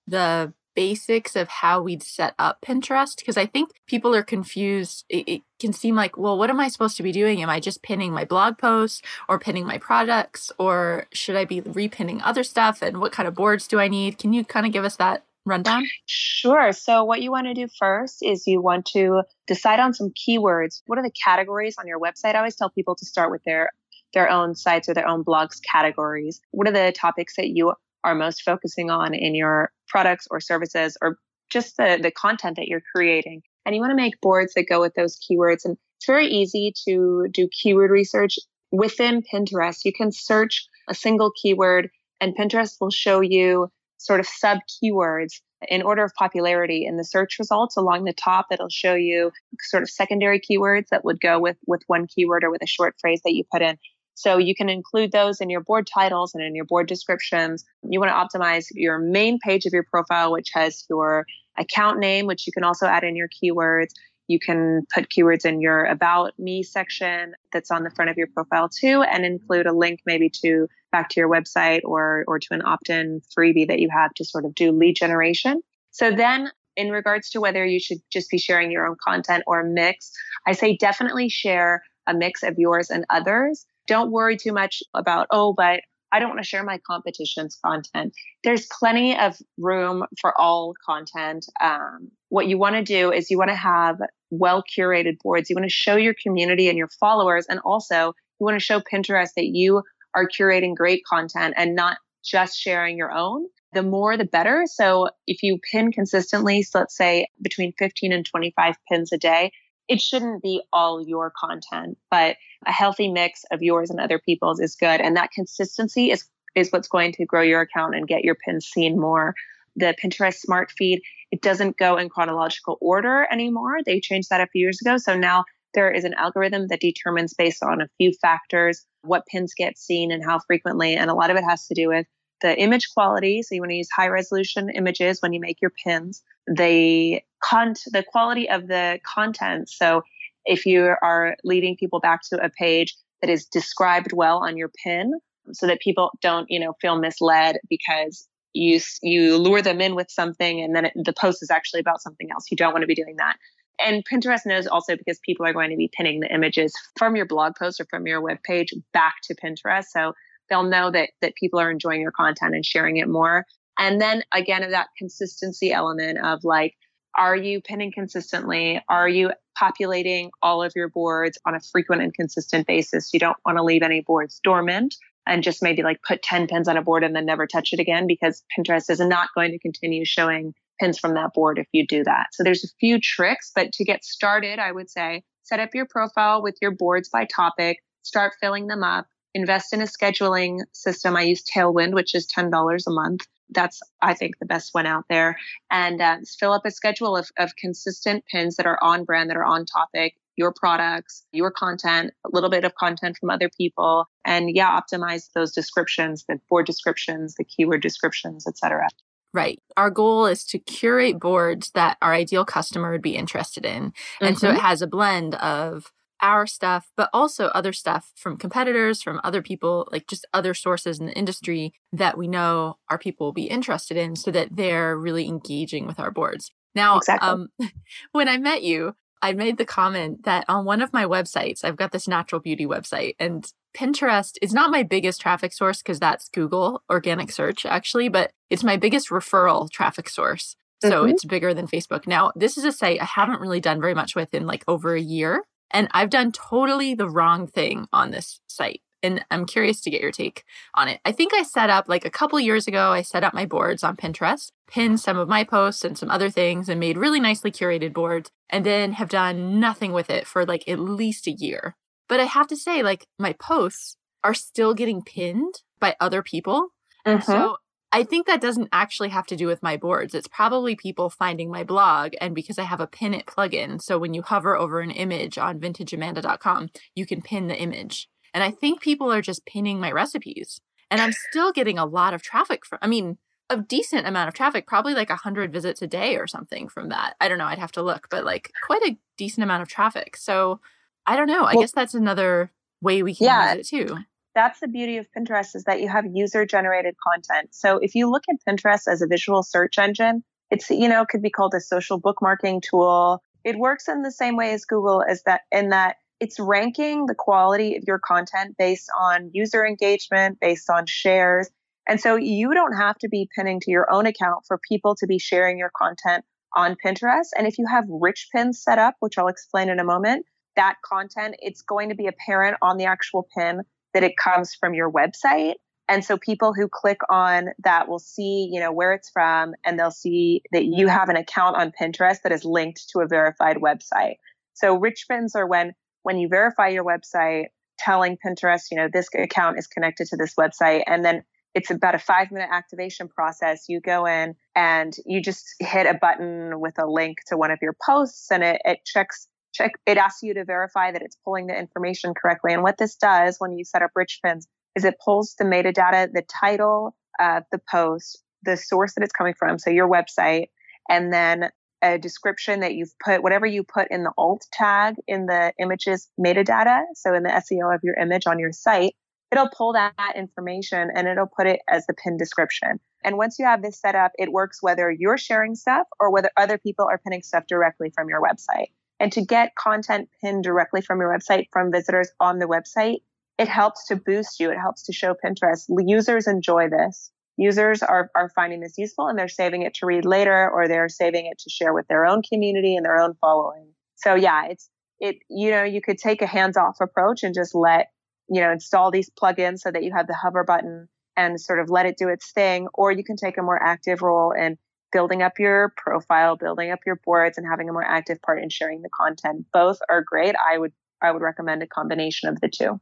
the 0.07 0.53
basics 0.77 1.35
of 1.35 1.47
how 1.47 1.81
we'd 1.81 2.03
set 2.03 2.35
up 2.37 2.61
Pinterest? 2.61 3.17
Because 3.17 3.35
I 3.35 3.47
think 3.47 3.71
people 3.87 4.13
are 4.13 4.21
confused. 4.21 5.05
It, 5.09 5.27
it, 5.27 5.41
can 5.59 5.73
seem 5.73 5.95
like, 5.95 6.15
well, 6.15 6.37
what 6.37 6.51
am 6.51 6.59
I 6.59 6.67
supposed 6.67 6.97
to 6.97 7.03
be 7.03 7.11
doing? 7.11 7.41
Am 7.41 7.49
I 7.49 7.59
just 7.59 7.81
pinning 7.81 8.13
my 8.13 8.25
blog 8.25 8.59
posts 8.59 9.01
or 9.27 9.39
pinning 9.39 9.65
my 9.65 9.79
products? 9.79 10.51
Or 10.59 11.07
should 11.11 11.35
I 11.35 11.45
be 11.45 11.61
repinning 11.61 12.21
other 12.23 12.43
stuff? 12.43 12.83
And 12.83 12.99
what 12.99 13.11
kind 13.11 13.27
of 13.27 13.33
boards 13.33 13.67
do 13.67 13.79
I 13.79 13.87
need? 13.87 14.19
Can 14.19 14.33
you 14.33 14.45
kind 14.45 14.67
of 14.67 14.71
give 14.71 14.85
us 14.85 14.97
that 14.97 15.23
rundown? 15.47 15.87
Sure. 16.05 16.71
So, 16.73 17.03
what 17.05 17.23
you 17.23 17.31
want 17.31 17.47
to 17.47 17.55
do 17.55 17.67
first 17.79 18.19
is 18.21 18.45
you 18.45 18.61
want 18.61 18.85
to 18.93 19.23
decide 19.47 19.79
on 19.79 19.95
some 19.95 20.11
keywords. 20.11 20.83
What 20.85 20.99
are 20.99 21.03
the 21.03 21.11
categories 21.25 21.77
on 21.79 21.87
your 21.87 21.99
website? 21.99 22.35
I 22.35 22.37
always 22.37 22.55
tell 22.55 22.69
people 22.69 22.95
to 22.97 23.05
start 23.07 23.31
with 23.31 23.41
their 23.45 23.71
their 24.13 24.29
own 24.29 24.53
sites 24.53 24.87
or 24.87 24.93
their 24.93 25.07
own 25.07 25.23
blogs 25.23 25.59
categories. 25.59 26.39
What 26.51 26.67
are 26.67 26.71
the 26.71 26.91
topics 26.91 27.35
that 27.37 27.47
you 27.47 27.73
are 28.03 28.15
most 28.15 28.41
focusing 28.43 28.89
on 28.89 29.13
in 29.13 29.35
your 29.35 29.71
products 29.87 30.27
or 30.29 30.39
services 30.39 30.97
or 31.01 31.17
just 31.49 31.77
the, 31.77 31.99
the 32.01 32.11
content 32.11 32.57
that 32.57 32.67
you're 32.67 32.83
creating. 32.95 33.41
And 33.65 33.75
you 33.75 33.81
want 33.81 33.91
to 33.91 33.95
make 33.95 34.21
boards 34.21 34.53
that 34.55 34.69
go 34.69 34.81
with 34.81 34.93
those 34.95 35.17
keywords. 35.17 35.65
And 35.65 35.77
it's 35.97 36.05
very 36.05 36.27
easy 36.27 36.73
to 36.87 37.27
do 37.31 37.49
keyword 37.51 37.91
research 37.91 38.37
within 38.71 39.23
Pinterest. 39.23 39.85
You 39.85 39.93
can 39.93 40.11
search 40.11 40.67
a 40.89 40.93
single 40.93 41.31
keyword 41.41 41.89
and 42.19 42.35
Pinterest 42.35 42.75
will 42.79 42.91
show 42.91 43.21
you 43.21 43.69
sort 43.97 44.19
of 44.19 44.27
sub 44.27 44.59
keywords 44.67 45.41
in 45.67 45.81
order 45.81 46.03
of 46.03 46.13
popularity 46.13 46.85
in 46.85 46.97
the 46.97 47.03
search 47.03 47.37
results 47.39 47.75
along 47.77 48.03
the 48.03 48.13
top 48.13 48.45
it'll 48.51 48.69
show 48.69 48.93
you 48.93 49.31
sort 49.59 49.81
of 49.81 49.89
secondary 49.89 50.39
keywords 50.39 50.85
that 50.91 51.03
would 51.03 51.19
go 51.19 51.39
with 51.39 51.57
with 51.65 51.81
one 51.87 52.05
keyword 52.05 52.43
or 52.43 52.51
with 52.51 52.61
a 52.61 52.67
short 52.67 52.95
phrase 53.01 53.21
that 53.23 53.33
you 53.33 53.43
put 53.51 53.63
in 53.63 53.75
so 54.17 54.39
you 54.39 54.55
can 54.55 54.67
include 54.67 55.11
those 55.11 55.41
in 55.41 55.47
your 55.47 55.61
board 55.61 55.85
titles 55.85 56.33
and 56.33 56.43
in 56.43 56.55
your 56.55 56.65
board 56.65 56.87
descriptions. 56.87 57.63
You 57.87 57.99
want 57.99 58.09
to 58.09 58.39
optimize 58.39 58.65
your 58.71 58.97
main 58.97 59.37
page 59.37 59.67
of 59.67 59.73
your 59.73 59.83
profile, 59.83 60.31
which 60.31 60.49
has 60.53 60.85
your 60.89 61.27
account 61.55 61.99
name, 61.99 62.25
which 62.25 62.47
you 62.47 62.51
can 62.51 62.63
also 62.63 62.87
add 62.87 63.03
in 63.03 63.15
your 63.15 63.29
keywords. 63.29 63.91
You 64.27 64.39
can 64.39 64.87
put 64.91 65.09
keywords 65.09 65.45
in 65.45 65.61
your 65.61 65.85
about 65.85 66.33
me 66.39 66.63
section 66.63 67.35
that's 67.53 67.69
on 67.69 67.83
the 67.83 67.91
front 67.91 68.09
of 68.09 68.17
your 68.17 68.25
profile 68.25 68.69
too, 68.69 69.03
and 69.03 69.23
include 69.23 69.67
a 69.67 69.71
link 69.71 69.99
maybe 70.07 70.31
to 70.41 70.67
back 70.91 71.09
to 71.09 71.19
your 71.19 71.29
website 71.29 71.81
or, 71.83 72.25
or 72.27 72.39
to 72.39 72.47
an 72.49 72.63
opt-in 72.65 73.21
freebie 73.37 73.67
that 73.67 73.77
you 73.77 73.89
have 73.91 74.15
to 74.15 74.25
sort 74.25 74.45
of 74.45 74.55
do 74.55 74.71
lead 74.71 74.95
generation. 74.95 75.61
So 75.91 76.09
then 76.09 76.49
in 76.75 76.89
regards 76.89 77.29
to 77.31 77.39
whether 77.39 77.63
you 77.63 77.79
should 77.79 77.99
just 78.11 78.31
be 78.31 78.39
sharing 78.39 78.71
your 78.71 78.87
own 78.87 78.95
content 78.99 79.43
or 79.45 79.63
mix, 79.63 80.11
I 80.47 80.53
say 80.53 80.75
definitely 80.75 81.29
share 81.29 81.83
a 82.07 82.15
mix 82.15 82.41
of 82.41 82.57
yours 82.57 82.89
and 82.89 83.05
others 83.11 83.67
don't 83.87 84.11
worry 84.11 84.37
too 84.37 84.53
much 84.53 84.83
about, 84.93 85.27
oh, 85.31 85.53
but 85.53 85.81
I 86.11 86.19
don't 86.19 86.29
want 86.29 86.41
to 86.41 86.47
share 86.47 86.63
my 86.63 86.79
competition's 86.87 87.57
content. 87.63 88.13
There's 88.43 88.67
plenty 88.79 89.17
of 89.17 89.37
room 89.57 90.05
for 90.21 90.39
all 90.39 90.73
content. 90.85 91.45
Um, 91.61 92.11
what 92.29 92.47
you 92.47 92.57
want 92.57 92.75
to 92.75 92.83
do 92.83 93.11
is 93.11 93.29
you 93.29 93.37
want 93.37 93.49
to 93.49 93.55
have 93.55 93.97
well 94.29 94.63
curated 94.63 95.17
boards. 95.21 95.49
You 95.49 95.55
want 95.55 95.69
to 95.69 95.73
show 95.73 95.95
your 95.95 96.15
community 96.21 96.69
and 96.69 96.77
your 96.77 96.89
followers, 96.99 97.45
and 97.49 97.59
also 97.59 98.13
you 98.39 98.45
want 98.45 98.55
to 98.55 98.63
show 98.63 98.79
Pinterest 98.79 99.29
that 99.35 99.47
you 99.47 99.83
are 100.15 100.27
curating 100.27 100.75
great 100.75 101.03
content 101.05 101.55
and 101.57 101.75
not 101.75 101.97
just 102.23 102.57
sharing 102.57 102.97
your 102.97 103.11
own. 103.11 103.45
The 103.73 103.83
more, 103.83 104.15
the 104.15 104.25
better. 104.25 104.63
So 104.65 105.09
if 105.27 105.43
you 105.43 105.59
pin 105.71 105.91
consistently, 105.91 106.63
so 106.63 106.79
let's 106.79 106.95
say 106.95 107.27
between 107.41 107.73
15 107.77 108.13
and 108.13 108.25
25 108.25 108.75
pins 108.89 109.11
a 109.11 109.17
day, 109.17 109.51
it 109.87 110.01
shouldn't 110.01 110.41
be 110.41 110.61
all 110.73 111.05
your 111.05 111.31
content, 111.37 111.97
but 112.09 112.37
a 112.65 112.71
healthy 112.71 113.09
mix 113.11 113.43
of 113.51 113.61
yours 113.61 113.89
and 113.89 113.99
other 113.99 114.19
people's 114.19 114.59
is 114.59 114.75
good. 114.75 115.01
And 115.01 115.15
that 115.15 115.31
consistency 115.31 116.11
is 116.11 116.27
is 116.55 116.71
what's 116.71 116.87
going 116.87 117.11
to 117.13 117.25
grow 117.25 117.41
your 117.41 117.61
account 117.61 117.95
and 117.95 118.07
get 118.07 118.23
your 118.23 118.35
pins 118.35 118.65
seen 118.65 118.99
more. 118.99 119.35
The 119.75 119.95
Pinterest 120.03 120.37
smart 120.37 120.71
feed, 120.75 121.01
it 121.31 121.41
doesn't 121.41 121.77
go 121.77 121.97
in 121.97 122.09
chronological 122.09 122.79
order 122.81 123.27
anymore. 123.31 123.77
They 123.85 123.99
changed 123.99 124.29
that 124.31 124.41
a 124.41 124.47
few 124.47 124.61
years 124.61 124.81
ago. 124.81 124.97
So 124.97 125.15
now 125.15 125.45
there 125.75 125.91
is 125.91 126.03
an 126.03 126.15
algorithm 126.15 126.67
that 126.69 126.79
determines 126.79 127.35
based 127.35 127.61
on 127.61 127.81
a 127.81 127.89
few 127.97 128.11
factors 128.21 128.85
what 129.03 129.27
pins 129.27 129.53
get 129.55 129.77
seen 129.77 130.11
and 130.11 130.23
how 130.25 130.39
frequently. 130.39 130.95
And 130.95 131.11
a 131.11 131.13
lot 131.13 131.29
of 131.29 131.37
it 131.37 131.43
has 131.43 131.67
to 131.67 131.75
do 131.75 131.89
with 131.89 132.07
the 132.41 132.57
image 132.59 132.89
quality. 132.93 133.43
So 133.43 133.55
you 133.55 133.61
want 133.61 133.71
to 133.71 133.77
use 133.77 133.89
high 133.95 134.07
resolution 134.07 134.69
images 134.69 135.21
when 135.21 135.33
you 135.33 135.39
make 135.39 135.61
your 135.61 135.71
pins. 135.83 136.23
The 136.47 137.21
con 137.43 137.75
the 137.91 138.03
quality 138.03 138.49
of 138.49 138.67
the 138.67 138.99
content. 139.03 139.69
So 139.69 140.03
if 140.47 140.65
you 140.65 140.95
are 141.01 141.35
leading 141.43 141.75
people 141.75 141.99
back 141.99 142.21
to 142.29 142.43
a 142.43 142.49
page 142.49 142.95
that 143.21 143.29
is 143.29 143.45
described 143.45 144.13
well 144.13 144.37
on 144.39 144.57
your 144.57 144.69
pin 144.83 145.13
so 145.53 145.67
that 145.67 145.79
people 145.79 146.11
don't, 146.21 146.49
you 146.49 146.59
know, 146.59 146.73
feel 146.81 146.99
misled 146.99 147.57
because 147.69 148.27
you 148.53 148.79
you 149.01 149.37
lure 149.37 149.61
them 149.61 149.81
in 149.81 149.95
with 149.95 150.09
something 150.09 150.61
and 150.61 150.75
then 150.75 150.85
it, 150.85 150.93
the 150.95 151.13
post 151.13 151.43
is 151.43 151.51
actually 151.51 151.79
about 151.79 152.01
something 152.01 152.29
else. 152.31 152.45
You 152.49 152.57
don't 152.57 152.73
want 152.73 152.83
to 152.83 152.87
be 152.87 152.95
doing 152.95 153.15
that. 153.17 153.35
And 153.79 154.03
Pinterest 154.11 154.45
knows 154.45 154.65
also 154.65 154.95
because 154.95 155.19
people 155.23 155.45
are 155.45 155.53
going 155.53 155.69
to 155.69 155.77
be 155.77 155.91
pinning 155.95 156.19
the 156.19 156.33
images 156.33 156.73
from 156.97 157.15
your 157.15 157.27
blog 157.27 157.53
post 157.57 157.79
or 157.79 157.85
from 157.89 158.07
your 158.07 158.21
web 158.21 158.37
page 158.43 158.73
back 158.93 159.15
to 159.23 159.35
Pinterest. 159.35 159.85
So 159.91 160.13
they'll 160.49 160.63
know 160.63 160.89
that 160.91 161.09
that 161.21 161.35
people 161.35 161.59
are 161.59 161.69
enjoying 161.69 162.01
your 162.01 162.11
content 162.11 162.55
and 162.55 162.65
sharing 162.65 162.97
it 162.97 163.07
more. 163.07 163.45
And 163.77 164.01
then 164.01 164.23
again, 164.33 164.67
that 164.69 164.87
consistency 164.97 165.71
element 165.71 166.17
of 166.23 166.43
like, 166.43 166.73
are 167.17 167.35
you 167.35 167.61
pinning 167.61 167.91
consistently? 167.91 168.81
Are 168.87 169.09
you 169.09 169.31
populating 169.57 170.29
all 170.41 170.61
of 170.61 170.73
your 170.75 170.87
boards 170.87 171.37
on 171.45 171.55
a 171.55 171.59
frequent 171.59 172.03
and 172.03 172.13
consistent 172.13 172.67
basis? 172.67 173.13
You 173.13 173.19
don't 173.19 173.37
want 173.45 173.57
to 173.57 173.63
leave 173.63 173.81
any 173.81 174.01
boards 174.01 174.39
dormant 174.43 174.95
and 175.25 175.43
just 175.43 175.63
maybe 175.63 175.83
like 175.83 176.01
put 176.03 176.21
10 176.21 176.47
pins 176.47 176.67
on 176.67 176.77
a 176.77 176.81
board 176.81 177.03
and 177.03 177.15
then 177.15 177.25
never 177.25 177.47
touch 177.47 177.73
it 177.73 177.79
again 177.79 178.07
because 178.07 178.43
Pinterest 178.57 178.89
is 178.89 178.99
not 178.99 179.29
going 179.35 179.51
to 179.51 179.59
continue 179.59 180.05
showing 180.05 180.53
pins 180.79 180.99
from 180.99 181.15
that 181.15 181.33
board 181.33 181.57
if 181.57 181.67
you 181.71 181.85
do 181.85 182.03
that. 182.03 182.27
So 182.33 182.43
there's 182.43 182.63
a 182.63 182.69
few 182.79 182.99
tricks, 182.99 183.51
but 183.53 183.73
to 183.73 183.83
get 183.83 184.05
started, 184.05 184.59
I 184.59 184.71
would 184.71 184.89
say 184.89 185.23
set 185.43 185.59
up 185.59 185.73
your 185.73 185.87
profile 185.87 186.41
with 186.41 186.55
your 186.61 186.71
boards 186.71 187.09
by 187.09 187.25
topic, 187.25 187.79
start 188.03 188.33
filling 188.39 188.67
them 188.67 188.83
up, 188.83 189.07
invest 189.33 189.73
in 189.73 189.81
a 189.81 189.85
scheduling 189.85 190.59
system. 190.71 191.15
I 191.15 191.23
use 191.23 191.43
Tailwind, 191.43 191.93
which 191.93 192.13
is 192.13 192.27
$10 192.27 192.51
a 192.87 192.91
month. 192.91 193.25
That's, 193.49 193.79
I 194.01 194.13
think, 194.13 194.39
the 194.39 194.45
best 194.45 194.73
one 194.73 194.85
out 194.85 195.05
there. 195.09 195.37
And 195.71 196.01
uh, 196.01 196.17
fill 196.39 196.53
up 196.53 196.65
a 196.65 196.71
schedule 196.71 197.15
of, 197.15 197.29
of 197.37 197.55
consistent 197.55 198.25
pins 198.31 198.55
that 198.57 198.65
are 198.65 198.79
on 198.81 199.03
brand, 199.03 199.29
that 199.29 199.37
are 199.37 199.45
on 199.45 199.65
topic, 199.65 200.15
your 200.35 200.53
products, 200.53 201.23
your 201.31 201.51
content, 201.51 202.13
a 202.25 202.29
little 202.31 202.49
bit 202.49 202.63
of 202.63 202.75
content 202.75 203.17
from 203.17 203.29
other 203.29 203.49
people. 203.57 204.05
And 204.25 204.49
yeah, 204.53 204.79
optimize 204.79 205.29
those 205.33 205.51
descriptions, 205.51 206.25
the 206.27 206.39
board 206.49 206.65
descriptions, 206.65 207.35
the 207.35 207.43
keyword 207.43 207.81
descriptions, 207.81 208.45
etc. 208.47 208.87
Right. 209.33 209.61
Our 209.75 209.89
goal 209.89 210.25
is 210.25 210.43
to 210.45 210.59
curate 210.59 211.19
boards 211.19 211.71
that 211.75 211.97
our 212.01 212.13
ideal 212.13 212.45
customer 212.45 212.91
would 212.91 213.01
be 213.01 213.15
interested 213.15 213.65
in. 213.65 213.93
And 214.21 214.35
mm-hmm. 214.35 214.35
so 214.35 214.49
it 214.49 214.53
mm-hmm. 214.53 214.65
has 214.65 214.81
a 214.81 214.87
blend 214.87 215.35
of 215.35 215.91
our 216.21 216.47
stuff, 216.47 216.91
but 216.95 217.09
also 217.13 217.47
other 217.47 217.73
stuff 217.73 218.11
from 218.15 218.37
competitors, 218.37 219.01
from 219.01 219.21
other 219.23 219.41
people, 219.41 219.87
like 219.91 220.07
just 220.07 220.25
other 220.33 220.53
sources 220.53 220.99
in 220.99 221.05
the 221.05 221.17
industry 221.17 221.73
that 221.91 222.17
we 222.17 222.27
know 222.27 222.77
our 222.89 222.97
people 222.97 223.27
will 223.27 223.33
be 223.33 223.43
interested 223.43 223.97
in 223.97 224.15
so 224.15 224.31
that 224.31 224.55
they're 224.55 224.97
really 224.97 225.27
engaging 225.27 225.85
with 225.85 225.99
our 225.99 226.11
boards. 226.11 226.51
Now, 226.75 226.97
exactly. 226.97 227.27
um, 227.27 227.47
when 228.11 228.27
I 228.27 228.37
met 228.37 228.63
you, 228.63 228.95
I 229.21 229.33
made 229.33 229.57
the 229.57 229.65
comment 229.65 230.23
that 230.25 230.45
on 230.47 230.65
one 230.65 230.81
of 230.81 230.93
my 230.93 231.05
websites, 231.05 231.63
I've 231.63 231.75
got 231.75 231.91
this 231.91 232.07
natural 232.07 232.39
beauty 232.39 232.65
website 232.65 233.15
and 233.19 233.51
Pinterest 233.75 234.37
is 234.41 234.53
not 234.53 234.71
my 234.71 234.83
biggest 234.83 235.21
traffic 235.21 235.53
source 235.53 235.79
because 235.83 235.99
that's 235.99 236.29
Google 236.29 236.83
organic 236.89 237.31
search 237.31 237.65
actually, 237.65 238.09
but 238.09 238.31
it's 238.49 238.63
my 238.63 238.77
biggest 238.77 239.09
referral 239.09 239.69
traffic 239.69 240.09
source. 240.09 240.55
So 240.81 241.01
mm-hmm. 241.01 241.11
it's 241.11 241.25
bigger 241.25 241.53
than 241.53 241.67
Facebook. 241.67 242.07
Now, 242.07 242.31
this 242.35 242.57
is 242.57 242.63
a 242.63 242.71
site 242.71 243.01
I 243.01 243.05
haven't 243.05 243.41
really 243.41 243.59
done 243.59 243.81
very 243.81 243.95
much 243.95 244.15
with 244.15 244.33
in 244.33 244.45
like 244.45 244.63
over 244.67 244.95
a 244.95 245.01
year. 245.01 245.43
And 245.71 245.87
I've 245.91 246.09
done 246.09 246.31
totally 246.31 246.93
the 246.93 247.09
wrong 247.09 247.47
thing 247.47 247.87
on 247.91 248.11
this 248.11 248.39
site. 248.47 248.81
And 249.03 249.23
I'm 249.29 249.45
curious 249.45 249.81
to 249.81 249.91
get 249.91 250.01
your 250.01 250.11
take 250.11 250.43
on 250.73 250.87
it. 250.87 250.99
I 251.05 251.11
think 251.11 251.33
I 251.33 251.43
set 251.43 251.69
up 251.69 251.87
like 251.87 252.03
a 252.03 252.09
couple 252.09 252.39
years 252.39 252.67
ago, 252.67 252.91
I 252.91 253.03
set 253.03 253.23
up 253.23 253.33
my 253.33 253.45
boards 253.45 253.83
on 253.83 253.95
Pinterest, 253.95 254.51
pinned 254.67 254.99
some 254.99 255.17
of 255.17 255.29
my 255.29 255.43
posts 255.43 255.85
and 255.85 255.97
some 255.97 256.09
other 256.09 256.31
things, 256.31 256.67
and 256.67 256.79
made 256.79 256.97
really 256.97 257.19
nicely 257.19 257.51
curated 257.51 257.93
boards, 257.93 258.31
and 258.49 258.65
then 258.65 258.93
have 258.93 259.09
done 259.09 259.59
nothing 259.59 259.93
with 259.93 260.09
it 260.09 260.25
for 260.25 260.45
like 260.45 260.67
at 260.67 260.79
least 260.79 261.27
a 261.27 261.31
year. 261.31 261.75
But 262.09 262.19
I 262.19 262.23
have 262.23 262.47
to 262.47 262.55
say, 262.55 262.81
like, 262.81 263.05
my 263.19 263.33
posts 263.33 263.97
are 264.23 264.33
still 264.33 264.73
getting 264.73 265.03
pinned 265.03 265.61
by 265.79 265.95
other 265.99 266.23
people. 266.23 266.69
Mm-hmm. 267.05 267.21
So 267.21 267.57
I 267.91 268.03
think 268.03 268.27
that 268.27 268.41
doesn't 268.41 268.69
actually 268.73 269.09
have 269.09 269.25
to 269.27 269.35
do 269.35 269.47
with 269.47 269.63
my 269.63 269.77
boards. 269.77 270.13
It's 270.13 270.27
probably 270.27 270.75
people 270.75 271.09
finding 271.09 271.49
my 271.49 271.63
blog 271.63 272.13
and 272.19 272.35
because 272.35 272.59
I 272.59 272.63
have 272.63 272.81
a 272.81 272.87
pin 272.87 273.13
it 273.13 273.25
plugin. 273.25 273.81
So 273.81 273.97
when 273.97 274.13
you 274.13 274.21
hover 274.21 274.57
over 274.57 274.81
an 274.81 274.91
image 274.91 275.37
on 275.37 275.59
vintageamanda.com, 275.59 276.69
you 276.95 277.05
can 277.05 277.21
pin 277.21 277.47
the 277.47 277.57
image. 277.57 278.09
And 278.33 278.43
I 278.43 278.51
think 278.51 278.81
people 278.81 279.11
are 279.11 279.21
just 279.21 279.45
pinning 279.45 279.79
my 279.79 279.91
recipes. 279.91 280.59
And 280.91 280.99
I'm 281.01 281.13
still 281.29 281.51
getting 281.51 281.77
a 281.77 281.85
lot 281.85 282.13
of 282.13 282.21
traffic 282.21 282.65
from 282.65 282.79
I 282.81 282.87
mean, 282.87 283.17
a 283.49 283.57
decent 283.57 284.05
amount 284.05 284.27
of 284.27 284.33
traffic, 284.33 284.67
probably 284.67 284.93
like 284.93 285.09
100 285.09 285.53
visits 285.53 285.81
a 285.81 285.87
day 285.87 286.17
or 286.17 286.27
something 286.27 286.67
from 286.67 286.89
that. 286.89 287.15
I 287.21 287.29
don't 287.29 287.37
know, 287.37 287.45
I'd 287.45 287.59
have 287.59 287.71
to 287.73 287.81
look, 287.81 288.07
but 288.09 288.25
like 288.25 288.51
quite 288.65 288.81
a 288.83 288.97
decent 289.17 289.43
amount 289.43 289.61
of 289.61 289.69
traffic. 289.69 290.17
So 290.17 290.59
I 291.05 291.15
don't 291.15 291.27
know. 291.27 291.45
I 291.45 291.53
well, 291.53 291.61
guess 291.61 291.71
that's 291.71 291.93
another 291.93 292.51
way 292.81 293.01
we 293.01 293.15
can 293.15 293.25
yeah, 293.25 293.53
use 293.53 293.71
it 293.71 293.87
too. 293.87 293.97
That's 294.37 294.59
the 294.59 294.67
beauty 294.67 294.97
of 294.97 295.07
Pinterest 295.17 295.55
is 295.55 295.63
that 295.63 295.81
you 295.81 295.89
have 295.89 296.05
user 296.05 296.45
generated 296.45 296.93
content. 297.03 297.55
So 297.55 297.79
if 297.79 297.95
you 297.95 298.07
look 298.07 298.21
at 298.29 298.35
Pinterest 298.47 298.87
as 298.87 299.01
a 299.01 299.07
visual 299.07 299.41
search 299.41 299.79
engine, 299.79 300.23
it's 300.51 300.69
you 300.69 300.87
know 300.87 301.07
could 301.09 301.23
be 301.23 301.31
called 301.31 301.55
a 301.55 301.59
social 301.59 301.99
bookmarking 301.99 302.61
tool. 302.61 303.23
It 303.43 303.57
works 303.57 303.87
in 303.87 304.03
the 304.03 304.11
same 304.11 304.35
way 304.35 304.53
as 304.53 304.65
Google 304.65 305.01
as 305.01 305.23
that 305.23 305.41
in 305.51 305.69
that 305.69 305.95
it's 306.19 306.39
ranking 306.39 307.07
the 307.07 307.15
quality 307.15 307.77
of 307.77 307.85
your 307.87 307.97
content 307.97 308.55
based 308.59 308.91
on 308.95 309.31
user 309.33 309.65
engagement, 309.65 310.39
based 310.39 310.69
on 310.69 310.85
shares. 310.85 311.49
And 311.89 311.99
so 311.99 312.15
you 312.15 312.53
don't 312.53 312.77
have 312.77 312.99
to 312.99 313.09
be 313.09 313.27
pinning 313.35 313.59
to 313.61 313.71
your 313.71 313.91
own 313.91 314.05
account 314.05 314.45
for 314.47 314.59
people 314.69 314.93
to 314.97 315.07
be 315.07 315.17
sharing 315.17 315.57
your 315.57 315.71
content 315.75 316.23
on 316.55 316.75
Pinterest. 316.85 317.29
And 317.35 317.47
if 317.47 317.57
you 317.57 317.65
have 317.65 317.85
rich 317.89 318.27
pins 318.31 318.61
set 318.61 318.77
up, 318.77 318.97
which 318.99 319.17
I'll 319.17 319.29
explain 319.29 319.69
in 319.69 319.79
a 319.79 319.83
moment, 319.83 320.27
that 320.55 320.75
content, 320.85 321.37
it's 321.39 321.63
going 321.63 321.89
to 321.89 321.95
be 321.95 322.05
apparent 322.05 322.57
on 322.61 322.77
the 322.77 322.85
actual 322.85 323.27
pin 323.35 323.63
that 323.97 324.03
it 324.03 324.15
comes 324.15 324.53
from 324.53 324.75
your 324.75 324.91
website. 324.91 325.55
And 325.89 326.05
so 326.05 326.17
people 326.17 326.53
who 326.53 326.67
click 326.67 326.99
on 327.09 327.47
that 327.63 327.87
will 327.87 327.97
see, 327.97 328.47
you 328.51 328.59
know, 328.59 328.71
where 328.71 328.93
it's 328.93 329.09
from 329.09 329.55
and 329.65 329.79
they'll 329.79 329.89
see 329.89 330.43
that 330.51 330.65
you 330.65 330.87
have 330.87 331.09
an 331.09 331.15
account 331.15 331.55
on 331.57 331.71
Pinterest 331.71 332.21
that 332.21 332.31
is 332.31 332.45
linked 332.45 332.89
to 332.89 332.99
a 332.99 333.07
verified 333.07 333.57
website. 333.57 334.17
So 334.53 334.77
rich 334.77 335.05
pins 335.09 335.33
are 335.35 335.47
when 335.47 335.73
when 336.03 336.19
you 336.19 336.27
verify 336.27 336.67
your 336.67 336.83
website 336.83 337.45
telling 337.79 338.17
Pinterest, 338.23 338.65
you 338.69 338.77
know, 338.77 338.87
this 338.91 339.07
account 339.17 339.57
is 339.57 339.65
connected 339.65 340.05
to 340.09 340.17
this 340.17 340.35
website 340.35 340.83
and 340.85 341.03
then 341.03 341.23
it's 341.55 341.71
about 341.71 341.95
a 341.95 341.99
5 341.99 342.31
minute 342.31 342.49
activation 342.51 343.07
process. 343.07 343.65
You 343.67 343.81
go 343.81 344.05
in 344.05 344.35
and 344.55 344.93
you 345.07 345.23
just 345.23 345.55
hit 345.59 345.87
a 345.87 345.97
button 345.99 346.59
with 346.59 346.77
a 346.77 346.85
link 346.85 347.17
to 347.29 347.37
one 347.37 347.49
of 347.49 347.57
your 347.63 347.75
posts 347.83 348.29
and 348.29 348.43
it, 348.43 348.61
it 348.63 348.85
checks 348.85 349.27
check 349.57 349.73
it 349.85 349.97
asks 349.97 350.23
you 350.23 350.33
to 350.33 350.45
verify 350.45 350.91
that 350.91 351.01
it's 351.01 351.17
pulling 351.25 351.47
the 351.47 351.57
information 351.57 352.13
correctly. 352.13 352.53
And 352.53 352.63
what 352.63 352.77
this 352.77 352.95
does 352.95 353.37
when 353.39 353.57
you 353.57 353.63
set 353.65 353.81
up 353.81 353.91
rich 353.95 354.19
pins 354.23 354.47
is 354.75 354.85
it 354.85 354.95
pulls 355.03 355.35
the 355.37 355.45
metadata, 355.45 356.11
the 356.13 356.23
title 356.41 356.95
of 357.19 357.43
the 357.51 357.59
post, 357.69 358.21
the 358.43 358.55
source 358.55 358.93
that 358.93 359.03
it's 359.03 359.13
coming 359.13 359.33
from, 359.37 359.57
so 359.57 359.69
your 359.69 359.89
website, 359.89 360.47
and 360.89 361.11
then 361.11 361.49
a 361.81 361.97
description 361.97 362.59
that 362.61 362.73
you've 362.73 362.93
put, 363.03 363.23
whatever 363.23 363.45
you 363.45 363.63
put 363.63 363.87
in 363.91 364.03
the 364.03 364.11
alt 364.17 364.45
tag 364.51 364.95
in 365.07 365.25
the 365.25 365.53
image's 365.59 366.09
metadata, 366.19 366.83
so 366.95 367.13
in 367.13 367.23
the 367.23 367.29
SEO 367.29 367.73
of 367.73 367.81
your 367.83 367.95
image 367.95 368.25
on 368.27 368.39
your 368.39 368.51
site, 368.51 368.95
it'll 369.31 369.49
pull 369.49 369.73
that 369.73 369.93
information 370.15 370.89
and 370.95 371.07
it'll 371.07 371.27
put 371.27 371.47
it 371.47 371.59
as 371.69 371.85
the 371.85 371.93
pin 371.93 372.17
description. 372.17 372.79
And 373.03 373.17
once 373.17 373.37
you 373.37 373.45
have 373.45 373.61
this 373.61 373.79
set 373.79 373.95
up, 373.95 374.11
it 374.17 374.31
works 374.31 374.61
whether 374.61 374.89
you're 374.91 375.17
sharing 375.17 375.55
stuff 375.55 375.87
or 375.99 376.11
whether 376.11 376.29
other 376.37 376.57
people 376.57 376.85
are 376.89 376.97
pinning 376.97 377.21
stuff 377.21 377.45
directly 377.47 377.91
from 377.93 378.09
your 378.09 378.21
website. 378.21 378.71
And 378.99 379.11
to 379.13 379.21
get 379.21 379.55
content 379.55 380.09
pinned 380.21 380.43
directly 380.43 380.81
from 380.81 380.99
your 380.99 381.15
website 381.15 381.47
from 381.51 381.71
visitors 381.71 382.09
on 382.19 382.39
the 382.39 382.47
website, 382.47 382.97
it 383.37 383.47
helps 383.47 383.87
to 383.87 383.95
boost 383.95 384.39
you. 384.39 384.51
It 384.51 384.57
helps 384.57 384.83
to 384.83 384.93
show 384.93 385.13
Pinterest. 385.13 385.65
Users 385.85 386.27
enjoy 386.27 386.69
this. 386.69 387.11
Users 387.37 387.83
are, 387.83 388.09
are 388.15 388.29
finding 388.29 388.61
this 388.61 388.77
useful 388.79 389.07
and 389.07 389.17
they're 389.17 389.27
saving 389.27 389.61
it 389.61 389.75
to 389.75 389.85
read 389.85 390.05
later 390.05 390.49
or 390.49 390.67
they're 390.67 390.89
saving 390.89 391.27
it 391.27 391.37
to 391.39 391.49
share 391.51 391.73
with 391.73 391.87
their 391.87 392.05
own 392.05 392.23
community 392.23 392.75
and 392.75 392.83
their 392.83 392.97
own 392.97 393.13
following. 393.21 393.73
So 393.95 394.15
yeah, 394.15 394.47
it's, 394.49 394.69
it, 394.99 395.17
you 395.29 395.51
know, 395.51 395.63
you 395.63 395.79
could 395.79 395.99
take 395.99 396.23
a 396.23 396.27
hands 396.27 396.57
off 396.57 396.77
approach 396.81 397.21
and 397.21 397.35
just 397.35 397.53
let, 397.53 397.91
you 398.27 398.41
know, 398.41 398.51
install 398.51 398.89
these 398.89 399.11
plugins 399.11 399.59
so 399.59 399.69
that 399.69 399.83
you 399.83 399.93
have 399.95 400.07
the 400.07 400.15
hover 400.15 400.43
button 400.43 400.87
and 401.15 401.39
sort 401.39 401.59
of 401.59 401.69
let 401.69 401.85
it 401.85 401.97
do 401.97 402.09
its 402.09 402.31
thing. 402.31 402.67
Or 402.73 402.91
you 402.91 403.03
can 403.03 403.17
take 403.17 403.37
a 403.37 403.43
more 403.43 403.61
active 403.61 404.01
role 404.01 404.31
in 404.31 404.57
building 404.91 405.21
up 405.21 405.33
your 405.39 405.73
profile, 405.77 406.35
building 406.35 406.71
up 406.71 406.79
your 406.85 406.99
boards 407.03 407.37
and 407.37 407.47
having 407.47 407.69
a 407.69 407.73
more 407.73 407.85
active 407.85 408.21
part 408.21 408.41
in 408.41 408.49
sharing 408.49 408.81
the 408.81 408.89
content. 408.89 409.45
Both 409.53 409.79
are 409.89 410.01
great. 410.01 410.35
I 410.35 410.57
would, 410.57 410.73
I 411.01 411.11
would 411.11 411.21
recommend 411.21 411.63
a 411.63 411.67
combination 411.67 412.29
of 412.29 412.39
the 412.41 412.49
two. 412.49 412.79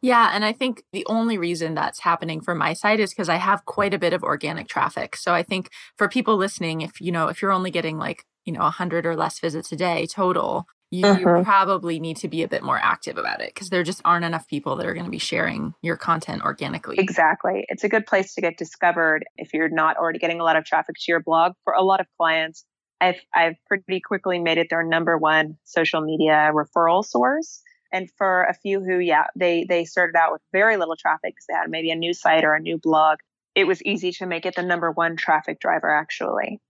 Yeah. 0.00 0.30
And 0.32 0.44
I 0.44 0.52
think 0.52 0.84
the 0.92 1.04
only 1.06 1.36
reason 1.36 1.74
that's 1.74 2.00
happening 2.00 2.40
from 2.40 2.58
my 2.58 2.74
side 2.74 3.00
is 3.00 3.10
because 3.10 3.28
I 3.28 3.36
have 3.36 3.64
quite 3.64 3.92
a 3.92 3.98
bit 3.98 4.12
of 4.12 4.22
organic 4.22 4.68
traffic. 4.68 5.16
So 5.16 5.34
I 5.34 5.42
think 5.42 5.70
for 5.96 6.08
people 6.08 6.36
listening, 6.36 6.80
if 6.80 7.00
you 7.00 7.10
know, 7.10 7.28
if 7.28 7.42
you're 7.42 7.52
only 7.52 7.70
getting 7.70 7.98
like, 7.98 8.24
you 8.44 8.52
know, 8.52 8.60
100 8.60 9.04
or 9.06 9.16
less 9.16 9.40
visits 9.40 9.72
a 9.72 9.76
day 9.76 10.06
total, 10.06 10.66
you, 10.94 11.06
uh-huh. 11.06 11.18
you 11.18 11.26
mm-hmm. 11.26 11.44
probably 11.44 11.98
need 11.98 12.16
to 12.18 12.28
be 12.28 12.42
a 12.42 12.48
bit 12.48 12.62
more 12.62 12.78
active 12.78 13.18
about 13.18 13.40
it 13.40 13.52
because 13.52 13.70
there 13.70 13.82
just 13.82 14.00
aren't 14.04 14.24
enough 14.24 14.46
people 14.46 14.76
that 14.76 14.86
are 14.86 14.94
going 14.94 15.04
to 15.04 15.10
be 15.10 15.18
sharing 15.18 15.74
your 15.82 15.96
content 15.96 16.42
organically. 16.42 16.96
Exactly. 16.98 17.64
It's 17.68 17.82
a 17.82 17.88
good 17.88 18.06
place 18.06 18.34
to 18.34 18.40
get 18.40 18.56
discovered 18.56 19.24
if 19.36 19.52
you're 19.52 19.68
not 19.68 19.96
already 19.96 20.18
getting 20.18 20.40
a 20.40 20.44
lot 20.44 20.56
of 20.56 20.64
traffic 20.64 20.96
to 20.96 21.04
your 21.08 21.20
blog. 21.20 21.52
For 21.64 21.72
a 21.72 21.82
lot 21.82 22.00
of 22.00 22.06
clients, 22.16 22.64
I've, 23.00 23.20
I've 23.34 23.56
pretty 23.66 24.00
quickly 24.00 24.38
made 24.38 24.58
it 24.58 24.68
their 24.70 24.84
number 24.84 25.18
one 25.18 25.58
social 25.64 26.00
media 26.00 26.52
referral 26.54 27.04
source 27.04 27.60
and 27.92 28.10
for 28.16 28.44
a 28.44 28.54
few 28.54 28.80
who 28.80 28.98
yeah 28.98 29.26
they 29.36 29.64
they 29.68 29.84
started 29.84 30.16
out 30.16 30.32
with 30.32 30.42
very 30.52 30.76
little 30.76 30.96
traffic 30.96 31.34
because 31.34 31.44
they 31.48 31.54
had 31.54 31.70
maybe 31.70 31.90
a 31.90 31.94
new 31.94 32.12
site 32.12 32.44
or 32.44 32.54
a 32.54 32.60
new 32.60 32.78
blog 32.78 33.18
it 33.54 33.66
was 33.66 33.80
easy 33.82 34.10
to 34.10 34.26
make 34.26 34.46
it 34.46 34.56
the 34.56 34.62
number 34.62 34.90
one 34.90 35.16
traffic 35.16 35.60
driver 35.60 35.88
actually 35.88 36.60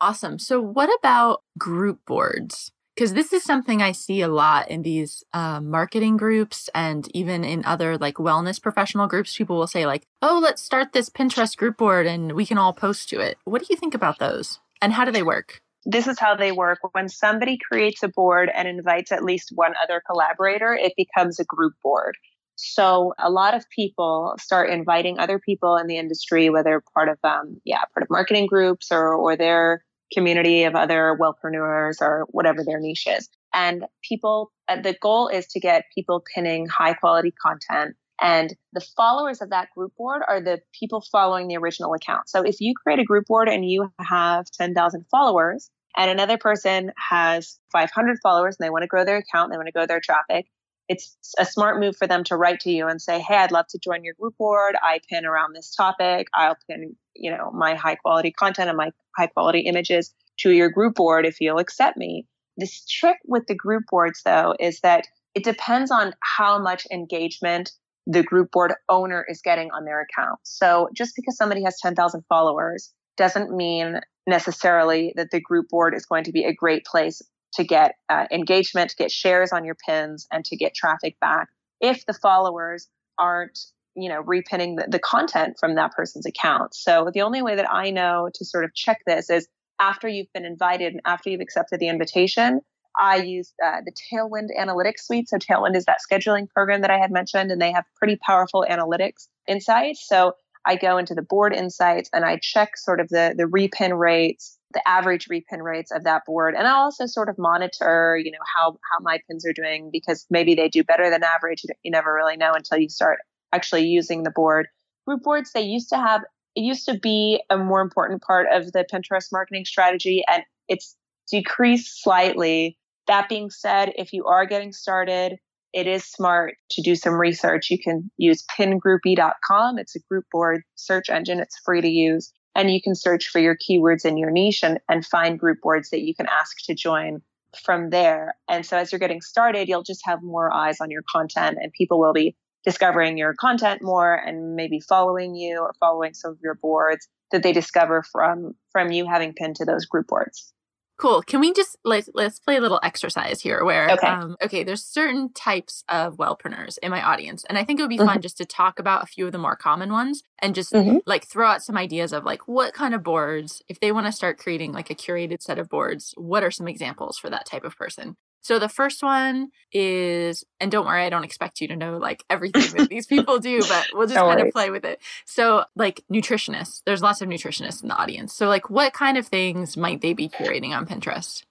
awesome 0.00 0.38
so 0.38 0.60
what 0.60 0.88
about 1.00 1.42
group 1.58 1.98
boards 2.06 2.72
because 2.94 3.14
this 3.14 3.32
is 3.32 3.42
something 3.42 3.82
i 3.82 3.92
see 3.92 4.20
a 4.20 4.28
lot 4.28 4.70
in 4.70 4.82
these 4.82 5.24
uh, 5.32 5.60
marketing 5.60 6.16
groups 6.16 6.68
and 6.74 7.08
even 7.14 7.44
in 7.44 7.64
other 7.64 7.96
like 7.98 8.16
wellness 8.16 8.60
professional 8.60 9.06
groups 9.06 9.36
people 9.36 9.56
will 9.56 9.66
say 9.66 9.86
like 9.86 10.06
oh 10.22 10.40
let's 10.42 10.62
start 10.62 10.92
this 10.92 11.08
pinterest 11.08 11.56
group 11.56 11.76
board 11.76 12.06
and 12.06 12.32
we 12.32 12.46
can 12.46 12.58
all 12.58 12.72
post 12.72 13.08
to 13.08 13.20
it 13.20 13.38
what 13.44 13.60
do 13.60 13.66
you 13.70 13.76
think 13.76 13.94
about 13.94 14.18
those 14.18 14.58
and 14.82 14.92
how 14.92 15.04
do 15.04 15.12
they 15.12 15.22
work 15.22 15.60
this 15.86 16.06
is 16.06 16.18
how 16.18 16.34
they 16.34 16.52
work. 16.52 16.78
When 16.92 17.08
somebody 17.08 17.58
creates 17.58 18.02
a 18.02 18.08
board 18.08 18.50
and 18.54 18.68
invites 18.68 19.12
at 19.12 19.24
least 19.24 19.52
one 19.54 19.72
other 19.82 20.02
collaborator, 20.06 20.74
it 20.74 20.92
becomes 20.96 21.40
a 21.40 21.44
group 21.44 21.74
board. 21.82 22.16
So 22.56 23.14
a 23.18 23.30
lot 23.30 23.54
of 23.54 23.68
people 23.70 24.34
start 24.38 24.68
inviting 24.68 25.18
other 25.18 25.38
people 25.38 25.76
in 25.76 25.86
the 25.86 25.96
industry, 25.96 26.50
whether 26.50 26.82
part 26.92 27.08
of 27.08 27.18
um, 27.24 27.60
yeah, 27.64 27.82
part 27.94 28.02
of 28.02 28.10
marketing 28.10 28.46
groups 28.46 28.92
or 28.92 29.14
or 29.14 29.36
their 29.36 29.82
community 30.12 30.64
of 30.64 30.74
other 30.74 31.16
wellpreneurs 31.20 32.00
or 32.00 32.26
whatever 32.30 32.64
their 32.64 32.80
niche 32.80 33.06
is. 33.06 33.28
And 33.52 33.84
people, 34.02 34.52
uh, 34.68 34.80
the 34.80 34.96
goal 35.00 35.28
is 35.28 35.46
to 35.48 35.60
get 35.60 35.84
people 35.94 36.24
pinning 36.34 36.66
high 36.66 36.94
quality 36.94 37.32
content. 37.32 37.96
And 38.20 38.54
the 38.72 38.84
followers 38.96 39.40
of 39.40 39.50
that 39.50 39.68
group 39.74 39.92
board 39.96 40.22
are 40.28 40.40
the 40.40 40.60
people 40.78 41.02
following 41.10 41.48
the 41.48 41.56
original 41.56 41.94
account. 41.94 42.28
So 42.28 42.42
if 42.42 42.60
you 42.60 42.74
create 42.74 42.98
a 42.98 43.04
group 43.04 43.26
board 43.26 43.48
and 43.48 43.68
you 43.68 43.90
have 43.98 44.46
10,000 44.50 45.06
followers, 45.10 45.70
and 45.96 46.10
another 46.10 46.38
person 46.38 46.92
has 46.96 47.58
500 47.72 48.18
followers 48.22 48.56
and 48.58 48.64
they 48.64 48.70
want 48.70 48.82
to 48.82 48.88
grow 48.88 49.04
their 49.04 49.16
account, 49.16 49.50
they 49.50 49.56
want 49.56 49.66
to 49.66 49.72
grow 49.72 49.86
their 49.86 50.00
traffic, 50.00 50.46
it's 50.90 51.16
a 51.38 51.46
smart 51.46 51.78
move 51.78 51.96
for 51.96 52.08
them 52.08 52.24
to 52.24 52.36
write 52.36 52.58
to 52.60 52.70
you 52.70 52.88
and 52.88 53.00
say, 53.00 53.20
"Hey, 53.20 53.36
I'd 53.36 53.52
love 53.52 53.68
to 53.68 53.78
join 53.78 54.02
your 54.02 54.14
group 54.14 54.36
board. 54.36 54.74
I 54.82 54.98
pin 55.08 55.24
around 55.24 55.54
this 55.54 55.72
topic. 55.72 56.26
I'll 56.34 56.56
pin, 56.68 56.96
you 57.14 57.30
know, 57.30 57.52
my 57.52 57.76
high 57.76 57.94
quality 57.94 58.32
content 58.32 58.68
and 58.68 58.76
my 58.76 58.90
high 59.16 59.28
quality 59.28 59.60
images 59.60 60.12
to 60.40 60.50
your 60.50 60.68
group 60.68 60.96
board 60.96 61.24
if 61.24 61.40
you'll 61.40 61.60
accept 61.60 61.96
me." 61.96 62.26
This 62.56 62.84
trick 62.86 63.18
with 63.24 63.46
the 63.46 63.54
group 63.54 63.84
boards 63.88 64.22
though 64.24 64.56
is 64.58 64.80
that 64.80 65.06
it 65.36 65.44
depends 65.44 65.92
on 65.92 66.12
how 66.22 66.58
much 66.58 66.88
engagement 66.90 67.70
the 68.08 68.24
group 68.24 68.50
board 68.50 68.74
owner 68.88 69.24
is 69.28 69.40
getting 69.40 69.70
on 69.70 69.84
their 69.84 70.00
account. 70.00 70.40
So 70.42 70.88
just 70.92 71.14
because 71.14 71.36
somebody 71.36 71.62
has 71.62 71.78
10,000 71.78 72.24
followers 72.28 72.92
doesn't 73.16 73.54
mean 73.56 74.00
necessarily 74.26 75.12
that 75.14 75.30
the 75.30 75.40
group 75.40 75.68
board 75.68 75.94
is 75.94 76.04
going 76.04 76.24
to 76.24 76.32
be 76.32 76.42
a 76.42 76.52
great 76.52 76.84
place 76.84 77.22
to 77.54 77.64
get 77.64 77.96
uh, 78.08 78.26
engagement, 78.30 78.90
to 78.90 78.96
get 78.96 79.10
shares 79.10 79.52
on 79.52 79.64
your 79.64 79.76
pins, 79.86 80.26
and 80.32 80.44
to 80.46 80.56
get 80.56 80.74
traffic 80.74 81.18
back 81.20 81.48
if 81.80 82.04
the 82.06 82.14
followers 82.14 82.88
aren't 83.18 83.58
you 83.94 84.08
know 84.08 84.22
repinning 84.22 84.76
the, 84.76 84.86
the 84.88 84.98
content 84.98 85.56
from 85.58 85.74
that 85.74 85.92
person's 85.92 86.26
account. 86.26 86.74
So 86.74 87.10
the 87.12 87.22
only 87.22 87.42
way 87.42 87.56
that 87.56 87.72
i 87.72 87.90
know 87.90 88.30
to 88.34 88.44
sort 88.44 88.64
of 88.64 88.74
check 88.74 88.98
this 89.06 89.30
is 89.30 89.48
after 89.80 90.08
you've 90.08 90.32
been 90.32 90.44
invited 90.44 90.92
and 90.92 91.00
after 91.04 91.30
you've 91.30 91.40
accepted 91.40 91.80
the 91.80 91.88
invitation 91.88 92.60
i 92.98 93.16
use 93.16 93.52
uh, 93.64 93.80
the 93.84 93.92
tailwind 93.92 94.48
analytics 94.58 95.00
suite. 95.00 95.28
So 95.28 95.38
tailwind 95.38 95.76
is 95.76 95.84
that 95.86 95.98
scheduling 96.08 96.48
program 96.48 96.82
that 96.82 96.90
i 96.90 96.98
had 96.98 97.10
mentioned 97.10 97.50
and 97.50 97.60
they 97.60 97.72
have 97.72 97.84
pretty 97.96 98.16
powerful 98.16 98.64
analytics 98.68 99.28
insights. 99.48 100.06
So 100.06 100.34
I 100.64 100.76
go 100.76 100.98
into 100.98 101.14
the 101.14 101.22
board 101.22 101.54
insights 101.54 102.10
and 102.12 102.24
I 102.24 102.38
check 102.40 102.76
sort 102.76 103.00
of 103.00 103.08
the, 103.08 103.34
the 103.36 103.44
repin 103.44 103.98
rates, 103.98 104.58
the 104.72 104.86
average 104.88 105.28
repin 105.28 105.62
rates 105.62 105.90
of 105.90 106.04
that 106.04 106.24
board. 106.26 106.54
And 106.56 106.66
I 106.66 106.72
also 106.72 107.06
sort 107.06 107.28
of 107.28 107.38
monitor, 107.38 108.20
you 108.22 108.30
know, 108.30 108.38
how, 108.54 108.78
how 108.90 108.98
my 109.00 109.18
pins 109.28 109.44
are 109.46 109.52
doing 109.52 109.90
because 109.92 110.26
maybe 110.30 110.54
they 110.54 110.68
do 110.68 110.84
better 110.84 111.10
than 111.10 111.22
average. 111.22 111.62
You 111.82 111.90
never 111.90 112.14
really 112.14 112.36
know 112.36 112.52
until 112.52 112.78
you 112.78 112.88
start 112.88 113.18
actually 113.52 113.86
using 113.86 114.22
the 114.22 114.30
board. 114.30 114.68
Group 115.06 115.22
boards, 115.22 115.52
they 115.52 115.62
used 115.62 115.88
to 115.90 115.96
have, 115.96 116.22
it 116.54 116.60
used 116.60 116.86
to 116.86 116.98
be 116.98 117.42
a 117.50 117.56
more 117.56 117.80
important 117.80 118.22
part 118.22 118.46
of 118.52 118.72
the 118.72 118.86
Pinterest 118.92 119.28
marketing 119.32 119.64
strategy 119.64 120.22
and 120.30 120.44
it's 120.68 120.96
decreased 121.30 122.02
slightly. 122.02 122.76
That 123.06 123.28
being 123.28 123.50
said, 123.50 123.92
if 123.96 124.12
you 124.12 124.26
are 124.26 124.46
getting 124.46 124.72
started, 124.72 125.38
it 125.72 125.86
is 125.86 126.04
smart 126.04 126.54
to 126.72 126.82
do 126.82 126.94
some 126.94 127.14
research. 127.14 127.70
You 127.70 127.78
can 127.78 128.10
use 128.16 128.44
pingroupie.com. 128.56 129.78
It's 129.78 129.96
a 129.96 130.00
group 130.08 130.24
board 130.32 130.62
search 130.74 131.08
engine. 131.08 131.40
It's 131.40 131.58
free 131.64 131.80
to 131.80 131.88
use. 131.88 132.32
And 132.54 132.70
you 132.70 132.80
can 132.82 132.94
search 132.94 133.28
for 133.28 133.38
your 133.38 133.56
keywords 133.56 134.04
in 134.04 134.16
your 134.16 134.30
niche 134.30 134.62
and, 134.62 134.80
and 134.88 135.04
find 135.04 135.38
group 135.38 135.58
boards 135.62 135.90
that 135.90 136.00
you 136.00 136.14
can 136.14 136.26
ask 136.26 136.56
to 136.64 136.74
join 136.74 137.22
from 137.64 137.90
there. 137.90 138.34
And 138.48 138.64
so 138.64 138.76
as 138.76 138.92
you're 138.92 138.98
getting 138.98 139.20
started, 139.20 139.68
you'll 139.68 139.82
just 139.82 140.04
have 140.04 140.22
more 140.22 140.52
eyes 140.52 140.80
on 140.80 140.90
your 140.90 141.02
content 141.10 141.58
and 141.60 141.72
people 141.72 141.98
will 141.98 142.12
be 142.12 142.36
discovering 142.64 143.16
your 143.16 143.34
content 143.34 143.82
more 143.82 144.14
and 144.14 144.54
maybe 144.54 144.80
following 144.80 145.34
you 145.34 145.60
or 145.60 145.74
following 145.80 146.14
some 146.14 146.32
of 146.32 146.38
your 146.42 146.54
boards 146.54 147.08
that 147.32 147.42
they 147.42 147.52
discover 147.52 148.02
from 148.12 148.54
from 148.72 148.92
you 148.92 149.06
having 149.06 149.32
pinned 149.32 149.56
to 149.56 149.64
those 149.64 149.86
group 149.86 150.06
boards. 150.08 150.52
Cool. 151.00 151.22
Can 151.22 151.40
we 151.40 151.54
just 151.54 151.78
let's 151.82 152.10
let's 152.12 152.38
play 152.38 152.56
a 152.56 152.60
little 152.60 152.78
exercise 152.82 153.40
here 153.40 153.64
where 153.64 153.90
okay, 153.92 154.06
um, 154.06 154.36
okay 154.42 154.64
there's 154.64 154.84
certain 154.84 155.32
types 155.32 155.82
of 155.88 156.18
wellpreneurs 156.18 156.76
in 156.82 156.90
my 156.90 157.02
audience 157.02 157.42
and 157.48 157.56
I 157.56 157.64
think 157.64 157.80
it 157.80 157.82
would 157.82 157.88
be 157.88 157.96
mm-hmm. 157.96 158.06
fun 158.06 158.20
just 158.20 158.36
to 158.36 158.44
talk 158.44 158.78
about 158.78 159.02
a 159.02 159.06
few 159.06 159.24
of 159.24 159.32
the 159.32 159.38
more 159.38 159.56
common 159.56 159.92
ones 159.92 160.22
and 160.40 160.54
just 160.54 160.74
mm-hmm. 160.74 160.98
like 161.06 161.26
throw 161.26 161.46
out 161.46 161.62
some 161.62 161.78
ideas 161.78 162.12
of 162.12 162.24
like 162.24 162.46
what 162.46 162.74
kind 162.74 162.94
of 162.94 163.02
boards 163.02 163.62
if 163.66 163.80
they 163.80 163.92
want 163.92 164.06
to 164.06 164.12
start 164.12 164.36
creating 164.36 164.72
like 164.72 164.90
a 164.90 164.94
curated 164.94 165.40
set 165.40 165.58
of 165.58 165.70
boards 165.70 166.12
what 166.18 166.42
are 166.42 166.50
some 166.50 166.68
examples 166.68 167.16
for 167.16 167.30
that 167.30 167.46
type 167.46 167.64
of 167.64 167.74
person 167.76 168.14
so 168.42 168.58
the 168.58 168.68
first 168.68 169.02
one 169.02 169.50
is, 169.72 170.44
and 170.60 170.70
don't 170.70 170.86
worry, 170.86 171.04
I 171.04 171.10
don't 171.10 171.24
expect 171.24 171.60
you 171.60 171.68
to 171.68 171.76
know 171.76 171.98
like 171.98 172.24
everything 172.30 172.76
that 172.78 172.88
these 172.88 173.06
people 173.06 173.38
do, 173.38 173.60
but 173.68 173.88
we'll 173.92 174.06
just 174.06 174.18
kind 174.18 174.40
of 174.40 174.50
play 174.50 174.70
with 174.70 174.84
it. 174.84 175.00
So 175.26 175.64
like 175.76 176.02
nutritionists, 176.12 176.82
there's 176.86 177.02
lots 177.02 177.20
of 177.20 177.28
nutritionists 177.28 177.82
in 177.82 177.88
the 177.88 177.96
audience. 177.96 178.34
So 178.34 178.48
like 178.48 178.70
what 178.70 178.92
kind 178.92 179.18
of 179.18 179.26
things 179.26 179.76
might 179.76 180.00
they 180.00 180.12
be 180.12 180.28
curating 180.28 180.70
on 180.70 180.86
Pinterest? 180.86 181.44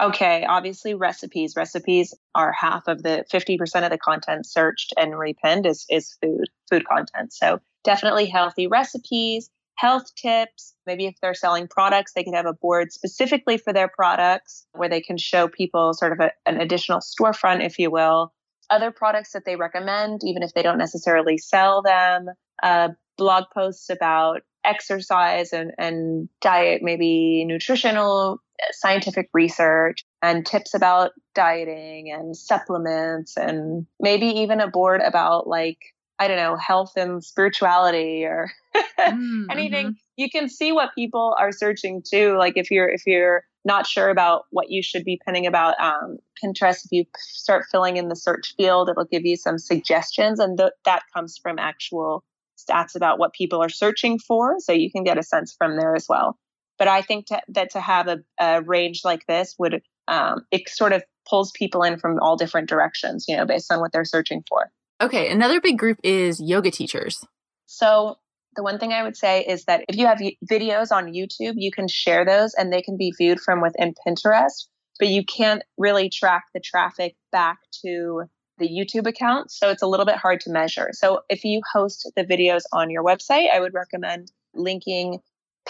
Okay, 0.00 0.46
obviously 0.48 0.94
recipes. 0.94 1.54
Recipes 1.56 2.14
are 2.34 2.52
half 2.52 2.88
of 2.88 3.02
the 3.02 3.24
50% 3.30 3.84
of 3.84 3.90
the 3.90 3.98
content 3.98 4.46
searched 4.46 4.94
and 4.96 5.12
repinned 5.12 5.66
is, 5.66 5.84
is 5.90 6.16
food, 6.22 6.46
food 6.70 6.86
content. 6.86 7.34
So 7.34 7.60
definitely 7.84 8.26
healthy 8.26 8.66
recipes, 8.66 9.50
health 9.74 10.14
tips. 10.14 10.74
Maybe 10.90 11.06
if 11.06 11.14
they're 11.22 11.34
selling 11.34 11.68
products, 11.68 12.14
they 12.14 12.24
could 12.24 12.34
have 12.34 12.46
a 12.46 12.52
board 12.52 12.92
specifically 12.92 13.58
for 13.58 13.72
their 13.72 13.86
products 13.86 14.66
where 14.72 14.88
they 14.88 15.00
can 15.00 15.16
show 15.16 15.46
people 15.46 15.94
sort 15.94 16.10
of 16.10 16.18
a, 16.18 16.32
an 16.46 16.60
additional 16.60 16.98
storefront, 16.98 17.64
if 17.64 17.78
you 17.78 17.92
will. 17.92 18.32
Other 18.70 18.90
products 18.90 19.30
that 19.34 19.44
they 19.44 19.54
recommend, 19.54 20.22
even 20.24 20.42
if 20.42 20.52
they 20.52 20.62
don't 20.62 20.78
necessarily 20.78 21.38
sell 21.38 21.80
them, 21.80 22.26
uh, 22.60 22.88
blog 23.16 23.44
posts 23.54 23.88
about 23.88 24.42
exercise 24.64 25.52
and, 25.52 25.70
and 25.78 26.28
diet, 26.40 26.82
maybe 26.82 27.44
nutritional, 27.44 28.40
scientific 28.72 29.28
research, 29.32 30.04
and 30.22 30.44
tips 30.44 30.74
about 30.74 31.12
dieting 31.36 32.10
and 32.10 32.36
supplements, 32.36 33.36
and 33.36 33.86
maybe 34.00 34.26
even 34.26 34.58
a 34.58 34.66
board 34.66 35.02
about 35.02 35.46
like 35.46 35.78
I 36.20 36.28
don't 36.28 36.36
know, 36.36 36.56
health 36.56 36.92
and 36.96 37.24
spirituality 37.24 38.24
or 38.26 38.52
mm, 38.98 39.46
anything. 39.50 39.86
Mm-hmm. 39.86 39.92
You 40.20 40.28
can 40.28 40.50
see 40.50 40.70
what 40.70 40.94
people 40.94 41.34
are 41.38 41.50
searching 41.50 42.02
too. 42.02 42.36
Like 42.36 42.56
if 42.56 42.70
you're 42.70 42.88
if 42.88 43.06
you're 43.06 43.42
not 43.64 43.86
sure 43.86 44.10
about 44.10 44.42
what 44.50 44.70
you 44.70 44.82
should 44.82 45.02
be 45.02 45.18
pinning 45.24 45.46
about 45.46 45.80
um, 45.80 46.18
Pinterest, 46.42 46.84
if 46.84 46.92
you 46.92 47.04
start 47.16 47.64
filling 47.70 47.96
in 47.96 48.08
the 48.08 48.16
search 48.16 48.54
field, 48.56 48.90
it'll 48.90 49.04
give 49.04 49.24
you 49.24 49.36
some 49.36 49.58
suggestions, 49.58 50.38
and 50.38 50.58
th- 50.58 50.72
that 50.84 51.04
comes 51.14 51.38
from 51.42 51.58
actual 51.58 52.22
stats 52.58 52.94
about 52.94 53.18
what 53.18 53.32
people 53.32 53.62
are 53.62 53.70
searching 53.70 54.18
for. 54.18 54.56
So 54.58 54.72
you 54.72 54.90
can 54.90 55.04
get 55.04 55.16
a 55.16 55.22
sense 55.22 55.54
from 55.56 55.78
there 55.78 55.94
as 55.94 56.04
well. 56.06 56.36
But 56.78 56.88
I 56.88 57.00
think 57.00 57.26
to, 57.28 57.40
that 57.48 57.70
to 57.70 57.80
have 57.80 58.06
a, 58.08 58.18
a 58.38 58.62
range 58.62 59.00
like 59.04 59.26
this 59.26 59.54
would 59.58 59.82
um, 60.06 60.44
it 60.50 60.68
sort 60.68 60.92
of 60.92 61.02
pulls 61.26 61.50
people 61.52 61.82
in 61.82 61.98
from 61.98 62.18
all 62.20 62.36
different 62.36 62.68
directions, 62.68 63.24
you 63.26 63.38
know, 63.38 63.46
based 63.46 63.72
on 63.72 63.80
what 63.80 63.92
they're 63.92 64.04
searching 64.04 64.42
for. 64.46 64.70
Okay, 65.00 65.30
another 65.30 65.62
big 65.62 65.78
group 65.78 65.98
is 66.04 66.40
yoga 66.40 66.70
teachers. 66.70 67.24
So, 67.64 68.18
the 68.56 68.62
one 68.62 68.78
thing 68.78 68.92
I 68.92 69.02
would 69.02 69.16
say 69.16 69.44
is 69.44 69.64
that 69.64 69.84
if 69.88 69.96
you 69.96 70.06
have 70.06 70.20
videos 70.50 70.90
on 70.90 71.12
YouTube, 71.12 71.54
you 71.56 71.70
can 71.70 71.88
share 71.88 72.24
those 72.24 72.54
and 72.54 72.72
they 72.72 72.82
can 72.82 72.96
be 72.96 73.12
viewed 73.16 73.40
from 73.40 73.60
within 73.60 73.94
Pinterest, 74.06 74.66
but 74.98 75.08
you 75.08 75.24
can't 75.24 75.62
really 75.78 76.10
track 76.10 76.44
the 76.52 76.60
traffic 76.60 77.16
back 77.30 77.58
to 77.82 78.24
the 78.58 78.68
YouTube 78.68 79.06
account. 79.06 79.50
So, 79.50 79.70
it's 79.70 79.82
a 79.82 79.86
little 79.86 80.06
bit 80.06 80.16
hard 80.16 80.40
to 80.40 80.50
measure. 80.50 80.90
So, 80.92 81.22
if 81.28 81.44
you 81.44 81.62
host 81.72 82.10
the 82.16 82.24
videos 82.24 82.62
on 82.72 82.90
your 82.90 83.04
website, 83.04 83.50
I 83.52 83.60
would 83.60 83.74
recommend 83.74 84.32
linking 84.54 85.20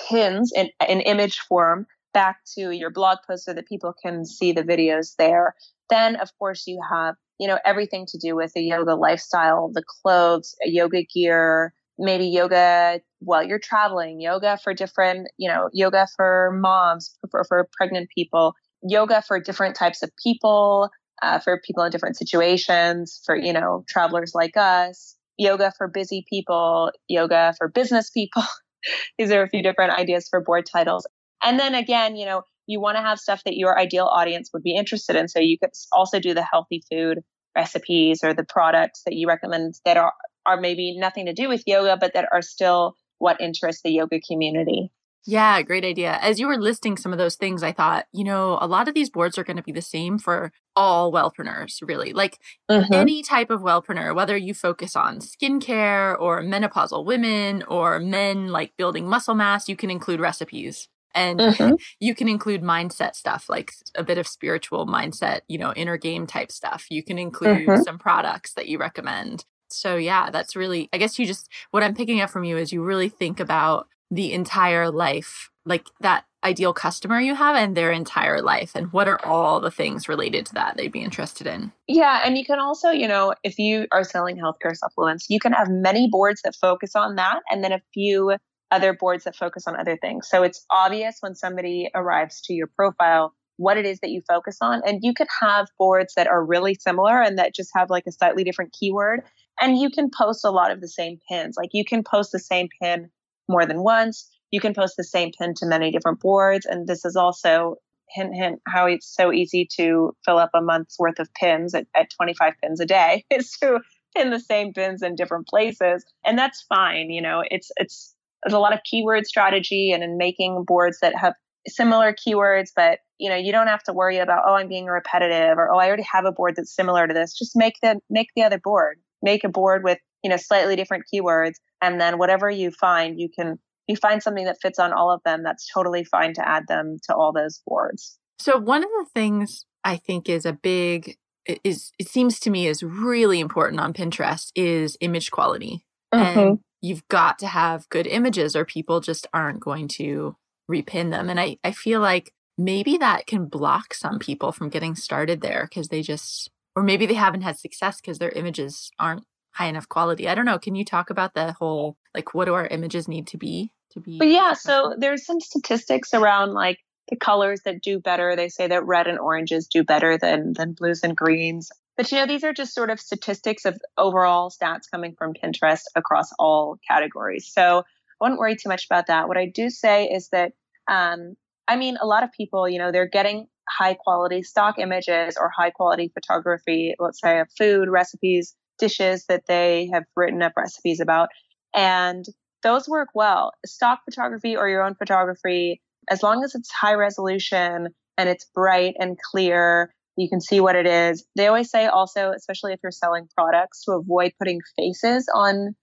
pins 0.09 0.53
in 0.55 0.71
an 0.81 1.01
image 1.01 1.39
form 1.41 1.87
back 2.13 2.41
to 2.55 2.71
your 2.71 2.91
blog 2.91 3.19
post 3.27 3.45
so 3.45 3.53
that 3.53 3.69
people 3.69 3.95
can 4.03 4.25
see 4.25 4.53
the 4.53 4.65
videos 4.65 5.15
there. 5.17 5.55
Then, 5.91 6.17
of 6.17 6.31
course, 6.39 6.67
you 6.67 6.81
have 6.91 7.17
you 7.41 7.49
know, 7.49 7.59
everything 7.65 8.05
to 8.05 8.19
do 8.19 8.37
with 8.37 8.53
the 8.53 8.61
yoga 8.61 8.95
lifestyle, 8.95 9.71
the 9.73 9.83
clothes, 9.83 10.55
yoga 10.63 11.03
gear, 11.03 11.73
maybe 12.01 12.27
yoga 12.27 13.01
while 13.21 13.43
you're 13.43 13.61
traveling, 13.61 14.21
yoga 14.21 14.59
for 14.63 14.75
different, 14.75 15.29
you 15.37 15.49
know, 15.49 15.69
yoga 15.73 16.09
for 16.17 16.59
moms, 16.61 17.17
for, 17.31 17.45
for 17.45 17.69
pregnant 17.73 18.09
people, 18.15 18.55
yoga 18.83 19.23
for 19.23 19.39
different 19.39 19.77
types 19.77 20.03
of 20.03 20.11
people, 20.23 20.89
uh, 21.23 21.39
for 21.39 21.61
people 21.65 21.85
in 21.85 21.91
different 21.91 22.17
situations, 22.17 23.21
for, 23.25 23.37
you 23.37 23.53
know, 23.53 23.85
travelers 23.89 24.33
like 24.35 24.57
us, 24.57 25.17
yoga 25.37 25.73
for 25.77 25.87
busy 25.87 26.25
people, 26.29 26.91
yoga 27.09 27.55
for 27.59 27.69
business 27.69 28.11
people. 28.11 28.43
These 29.19 29.31
are 29.31 29.43
a 29.43 29.49
few 29.49 29.63
different 29.63 29.93
ideas 29.93 30.27
for 30.29 30.41
board 30.41 30.65
titles. 30.71 31.07
And 31.43 31.59
then 31.59 31.75
again, 31.75 32.17
you 32.17 32.25
know, 32.25 32.43
you 32.67 32.81
want 32.81 32.97
to 32.97 33.03
have 33.03 33.19
stuff 33.19 33.43
that 33.45 33.57
your 33.57 33.79
ideal 33.79 34.07
audience 34.07 34.51
would 34.55 34.63
be 34.63 34.75
interested 34.75 35.17
in. 35.17 35.29
So 35.29 35.41
you 35.41 35.59
could 35.59 35.71
also 35.93 36.21
do 36.21 36.35
the 36.35 36.47
healthy 36.51 36.83
food 36.91 37.19
recipes 37.57 38.21
or 38.23 38.33
the 38.33 38.45
products 38.45 39.03
that 39.05 39.15
you 39.15 39.27
recommend 39.27 39.75
that 39.85 39.97
are, 39.97 40.13
are 40.47 40.61
maybe 40.61 40.99
nothing 40.99 41.27
to 41.27 41.33
do 41.33 41.49
with 41.49 41.63
yoga, 41.67 41.97
but 42.01 42.15
that 42.15 42.29
are 42.33 42.43
still 42.43 42.97
what 43.19 43.41
interests 43.41 43.83
the 43.83 43.91
yoga 43.91 44.21
community. 44.21 44.91
Yeah, 45.27 45.61
great 45.63 45.85
idea. 45.85 46.19
As 46.23 46.41
you 46.41 46.47
were 46.47 46.57
listing 46.57 46.97
some 46.97 47.13
of 47.13 47.19
those 47.19 47.37
things, 47.37 47.63
I 47.63 47.73
thought, 47.73 48.07
you 48.13 48.25
know, 48.25 48.59
a 48.61 48.67
lot 48.67 48.89
of 48.89 48.95
these 48.95 49.11
boards 49.11 49.37
are 49.37 49.45
going 49.45 49.59
to 49.59 49.63
be 49.63 49.73
the 49.73 49.83
same 49.83 50.19
for 50.19 50.51
all 50.75 51.13
wellpreneurs, 51.13 51.87
really. 51.87 52.15
Like 52.15 52.39
mm-hmm. 52.71 52.93
any 52.93 53.23
type 53.23 53.51
of 53.51 53.61
wellpreneur, 53.61 54.15
whether 54.15 54.37
you 54.37 54.55
focus 54.55 54.97
on 54.97 55.19
skincare 55.19 56.19
or 56.19 56.43
menopausal 56.43 57.05
women 57.05 57.63
or 57.65 58.01
men 58.01 58.49
like 58.49 58.77
building 58.79 59.07
muscle 59.07 59.35
mass, 59.35 59.69
you 59.69 59.77
can 59.77 59.91
include 59.91 60.21
recipes. 60.21 60.89
And 61.15 61.39
mm-hmm. 61.39 61.75
you 62.01 62.15
can 62.15 62.29
include 62.29 62.63
mindset 62.63 63.15
stuff, 63.15 63.51
like 63.51 63.73
a 63.95 64.03
bit 64.03 64.17
of 64.17 64.27
spiritual 64.27 64.87
mindset, 64.87 65.41
you 65.49 65.59
know, 65.59 65.75
inner 65.75 65.99
game 65.99 66.27
type 66.27 66.51
stuff. 66.51 66.87
You 66.89 67.03
can 67.03 67.19
include 67.19 67.69
mm-hmm. 67.69 67.83
some 67.83 67.99
products 67.99 68.55
that 68.55 68.69
you 68.69 68.79
recommend. 68.79 69.45
So, 69.73 69.97
yeah, 69.97 70.31
that's 70.31 70.57
really, 70.57 70.89
I 70.93 70.99
guess 70.99 71.19
you 71.19 71.27
just, 71.27 71.49
what 71.71 71.83
I'm 71.83 71.95
picking 71.95 72.21
up 72.21 72.31
from 72.31 72.45
you 72.45 72.57
is 72.57 72.73
you 72.73 72.83
really 72.83 73.09
think 73.09 73.41
about 73.41 73.89
the 74.11 74.33
entire 74.33 74.91
life, 74.91 75.51
like 75.65 75.87
that 76.01 76.25
ideal 76.43 76.73
customer 76.73 77.21
you 77.21 77.35
have 77.35 77.55
and 77.55 77.77
their 77.77 77.93
entire 77.93 78.41
life 78.41 78.75
and 78.75 78.91
what 78.95 79.07
are 79.07 79.23
all 79.27 79.61
the 79.61 79.71
things 79.71 80.09
related 80.09 80.47
to 80.47 80.55
that 80.55 80.75
they'd 80.75 80.91
be 80.91 81.03
interested 81.03 81.47
in 81.47 81.71
yeah 81.87 82.23
and 82.25 82.39
you 82.39 82.47
can 82.47 82.59
also 82.59 82.89
you 82.89 83.07
know 83.07 83.35
if 83.45 83.59
you 83.59 83.87
are 83.93 84.03
selling 84.03 84.39
healthcare 84.39 84.75
supplements 84.75 85.27
you 85.29 85.39
can 85.39 85.53
have 85.53 85.69
many 85.69 86.09
boards 86.11 86.41
that 86.43 86.57
focus 86.59 86.93
on 86.97 87.17
that 87.17 87.41
and 87.51 87.63
then 87.63 87.73
a 87.73 87.83
few 87.93 88.35
other 88.71 88.93
boards 88.93 89.25
that 89.25 89.37
focus 89.37 89.65
on 89.67 89.77
other 89.77 89.97
things. 89.97 90.29
So 90.29 90.43
it's 90.43 90.65
obvious 90.71 91.17
when 91.21 91.35
somebody 91.35 91.91
arrives 91.95 92.41
to 92.43 92.55
your 92.55 92.69
profile 92.69 93.35
what 93.57 93.77
it 93.77 93.85
is 93.85 94.01
that 94.01 94.11
you 94.11 94.23
focus 94.27 94.57
on. 94.63 94.81
And 94.87 95.01
you 95.03 95.13
could 95.13 95.27
have 95.41 95.69
boards 95.79 96.15
that 96.17 96.27
are 96.27 96.43
really 96.43 96.77
similar 96.81 97.21
and 97.21 97.37
that 97.37 97.55
just 97.55 97.71
have 97.77 97.91
like 97.91 98.05
a 98.09 98.13
slightly 98.13 98.43
different 98.43 98.75
keyword. 98.79 99.23
And 99.61 99.79
you 99.79 99.91
can 99.91 100.11
post 100.11 100.45
a 100.45 100.51
lot 100.51 100.71
of 100.71 100.81
the 100.81 100.89
same 100.89 101.19
pins. 101.29 101.57
Like 101.57 101.71
you 101.73 101.85
can 101.85 102.03
post 102.03 102.33
the 102.33 102.39
same 102.39 102.69
pin 102.81 103.11
more 103.49 103.67
than 103.67 103.83
once. 103.83 104.29
You 104.51 104.61
can 104.61 104.75
post 104.75 104.95
the 104.97 105.05
same 105.05 105.31
pin 105.39 105.55
to 105.57 105.67
many 105.67 105.91
different 105.91 106.21
boards. 106.21 106.67
And 106.67 106.87
this 106.87 107.05
is 107.05 107.17
also 107.17 107.77
hint 108.09 108.35
hint 108.35 108.61
how 108.67 108.87
it's 108.87 109.15
so 109.15 109.33
easy 109.33 109.69
to 109.77 110.13
fill 110.25 110.39
up 110.39 110.51
a 110.55 110.61
month's 110.61 110.99
worth 110.99 111.21
of 111.21 111.33
pins 111.35 111.75
at, 111.75 111.87
at 111.95 112.11
25 112.11 112.55
pins 112.63 112.81
a 112.81 112.87
day 112.87 113.25
is 113.31 113.53
to 113.63 113.81
pin 114.17 114.31
the 114.31 114.41
same 114.41 114.73
pins 114.73 115.01
in 115.01 115.15
different 115.15 115.47
places 115.47 116.05
and 116.27 116.37
that's 116.37 116.67
fine 116.69 117.09
you 117.11 117.23
know 117.23 117.45
it's 117.53 117.71
it's 117.77 118.13
there's 118.43 118.53
a 118.53 118.59
lot 118.59 118.73
of 118.73 118.81
keyword 118.83 119.27
strategy 119.27 119.93
and 119.93 120.03
in 120.03 120.19
making 120.19 120.65
boards 120.67 120.99
that 121.01 121.15
have 121.17 121.35
similar 121.69 122.15
keywords, 122.15 122.71
but 122.75 123.01
you 123.19 123.29
know, 123.29 123.37
you 123.37 123.53
don't 123.53 123.67
have 123.67 123.83
to 123.85 123.93
worry 123.93 124.19
about, 124.19 124.45
oh, 124.47 124.55
I'm 124.55 124.69
being 124.69 124.87
repetitive 124.87 125.59
or, 125.59 125.71
oh, 125.71 125.79
I 125.79 125.87
already 125.87 126.07
have 126.11 126.25
a 126.25 126.33
board 126.33 126.57
that's 126.57 126.75
similar 126.75 127.07
to 127.07 127.13
this. 127.13 127.37
Just 127.37 127.53
make 127.55 127.75
the, 127.83 128.01
make 128.09 128.29
the 128.35 128.43
other 128.43 128.59
board, 128.59 128.99
make 129.23 129.45
a 129.45 129.49
board 129.49 129.83
with, 129.85 129.99
you 130.23 130.31
know, 130.31 130.37
slightly 130.37 130.77
different 130.77 131.05
keywords. 131.13 131.55
And 131.83 132.01
then 132.01 132.19
whatever 132.19 132.51
you 132.51 132.71
find, 132.71 133.19
you 133.19 133.29
can, 133.29 133.59
you 133.87 133.97
find 133.97 134.23
something 134.23 134.45
that 134.45 134.59
fits 134.61 134.79
on 134.79 134.93
all 134.93 135.11
of 135.11 135.21
them. 135.25 135.43
That's 135.43 135.69
totally 135.73 136.05
fine 136.05 136.35
to 136.35 136.47
add 136.47 136.65
them 136.69 136.97
to 137.09 137.15
all 137.15 137.33
those 137.33 137.61
boards. 137.67 138.19
So 138.39 138.59
one 138.59 138.83
of 138.83 138.91
the 138.91 139.07
things 139.15 139.65
I 139.85 139.97
think 139.97 140.29
is 140.29 140.45
a 140.47 140.53
big, 140.53 141.17
is, 141.65 141.93
it 141.99 142.09
seems 142.09 142.39
to 142.41 142.51
me 142.51 142.67
is 142.67 142.83
really 142.83 143.41
important 143.41 143.81
on 143.81 143.93
Pinterest 143.93 144.51
is 144.55 144.97
image 145.01 145.31
quality. 145.31 145.85
Mm-hmm. 146.15 146.39
And 146.39 146.59
you've 146.81 147.07
got 147.09 147.39
to 147.41 147.47
have 147.47 147.89
good 147.89 148.07
images 148.07 148.57
or 148.57 148.65
people 148.65 149.01
just 149.01 149.27
aren't 149.35 149.61
going 149.61 149.89
to 149.89 150.37
repin 150.71 151.11
them. 151.11 151.29
And 151.29 151.41
I, 151.41 151.59
I 151.65 151.73
feel 151.73 152.01
like 152.01 152.33
maybe 152.57 152.97
that 152.99 153.27
can 153.27 153.47
block 153.47 153.95
some 153.95 154.19
people 154.19 154.53
from 154.53 154.69
getting 154.69 154.95
started 154.95 155.41
there 155.41 155.67
because 155.69 155.89
they 155.89 156.03
just, 156.03 156.51
or 156.77 156.83
maybe 156.83 157.07
they 157.07 157.15
haven't 157.15 157.43
had 157.43 157.59
success 157.59 158.01
because 158.01 158.19
their 158.19 158.31
images 158.31 158.91
aren't 158.99 159.25
high 159.53 159.67
enough 159.67 159.89
quality. 159.89 160.29
I 160.29 160.35
don't 160.35 160.45
know. 160.45 160.59
Can 160.59 160.75
you 160.75 160.85
talk 160.85 161.11
about 161.11 161.35
the 161.35 161.53
whole 161.53 161.97
like 162.15 162.35
what 162.35 162.47
do 162.47 162.55
our 162.55 162.67
images 162.67 163.09
need 163.09 163.27
to 163.29 163.39
be 163.39 163.73
to 163.93 164.01
be? 164.01 164.19
But 164.19 164.29
yeah, 164.29 164.53
so 164.53 164.95
there's 164.97 165.27
some 165.27 165.41
statistics 165.41 166.15
around 166.15 166.53
like 166.53 166.79
the 167.09 167.17
colors 167.17 167.63
that 167.65 167.83
do 167.83 167.99
better. 167.99 168.37
They 168.37 168.49
say 168.49 168.69
that 168.69 168.87
red 168.87 169.07
and 169.07 169.19
oranges 169.19 169.67
do 169.67 169.85
better 169.85 170.19
than 170.19 170.53
than 170.53 170.73
blues 170.73 171.01
and 171.03 171.17
greens. 171.17 171.71
But 171.97 172.11
you 172.13 172.19
know, 172.19 172.27
these 172.27 172.45
are 172.45 172.53
just 172.53 172.75
sort 172.75 172.91
of 172.91 173.01
statistics 173.01 173.65
of 173.65 173.81
overall 173.99 174.51
stats 174.51 174.91
coming 174.91 175.15
from 175.19 175.35
Pinterest 175.35 175.83
across 175.97 176.33
all 176.39 176.79
categories. 176.89 177.51
So 177.53 177.81
I 177.81 178.25
wouldn't 178.25 178.39
worry 178.39 178.57
too 178.57 178.69
much 178.69 178.87
about 178.87 179.09
that. 179.09 179.29
What 179.29 179.37
I 179.37 179.47
do 179.47 179.69
say 179.71 180.05
is 180.07 180.29
that 180.29 180.53
um, 180.89 181.35
I 181.69 181.77
mean, 181.77 181.99
a 182.01 182.07
lot 182.07 182.25
of 182.25 182.33
people, 182.33 182.69
you 182.69 182.79
know, 182.79 182.91
they're 182.91 183.09
getting 183.09 183.47
high 183.79 183.95
quality 183.95 184.43
stock 184.43 184.79
images 184.79 185.37
or 185.41 185.51
high 185.57 185.71
quality 185.71 186.11
photography, 186.13 186.95
let's 186.99 187.21
say 187.21 187.41
of 187.41 187.49
food, 187.57 187.89
recipes, 187.89 188.55
dishes 188.79 189.27
that 189.29 189.45
they 189.47 189.89
have 189.93 190.05
written 190.17 190.43
up 190.43 190.53
recipes 190.57 191.01
about. 191.01 191.29
And 191.75 192.25
those 192.63 192.89
work 192.89 193.09
well. 193.15 193.53
Stock 193.65 194.01
photography 194.05 194.57
or 194.57 194.69
your 194.69 194.83
own 194.83 194.95
photography, 194.95 195.81
as 196.11 196.23
long 196.23 196.45
as 196.45 196.55
it's 196.55 196.71
high 196.71 196.95
resolution 196.95 197.89
and 198.19 198.29
it's 198.29 198.45
bright 198.55 198.95
and 198.99 199.17
clear, 199.31 199.95
you 200.17 200.29
can 200.29 200.41
see 200.41 200.61
what 200.61 200.77
it 200.77 200.87
is. 200.87 201.25
They 201.37 201.47
always 201.47 201.71
say 201.71 201.87
also, 201.87 202.33
especially 202.33 202.73
if 202.73 202.81
you're 202.83 202.93
selling 202.93 203.29
products, 203.37 203.85
to 203.85 203.93
avoid 203.93 204.33
putting 204.39 204.61
faces 204.77 205.29
on 205.35 205.75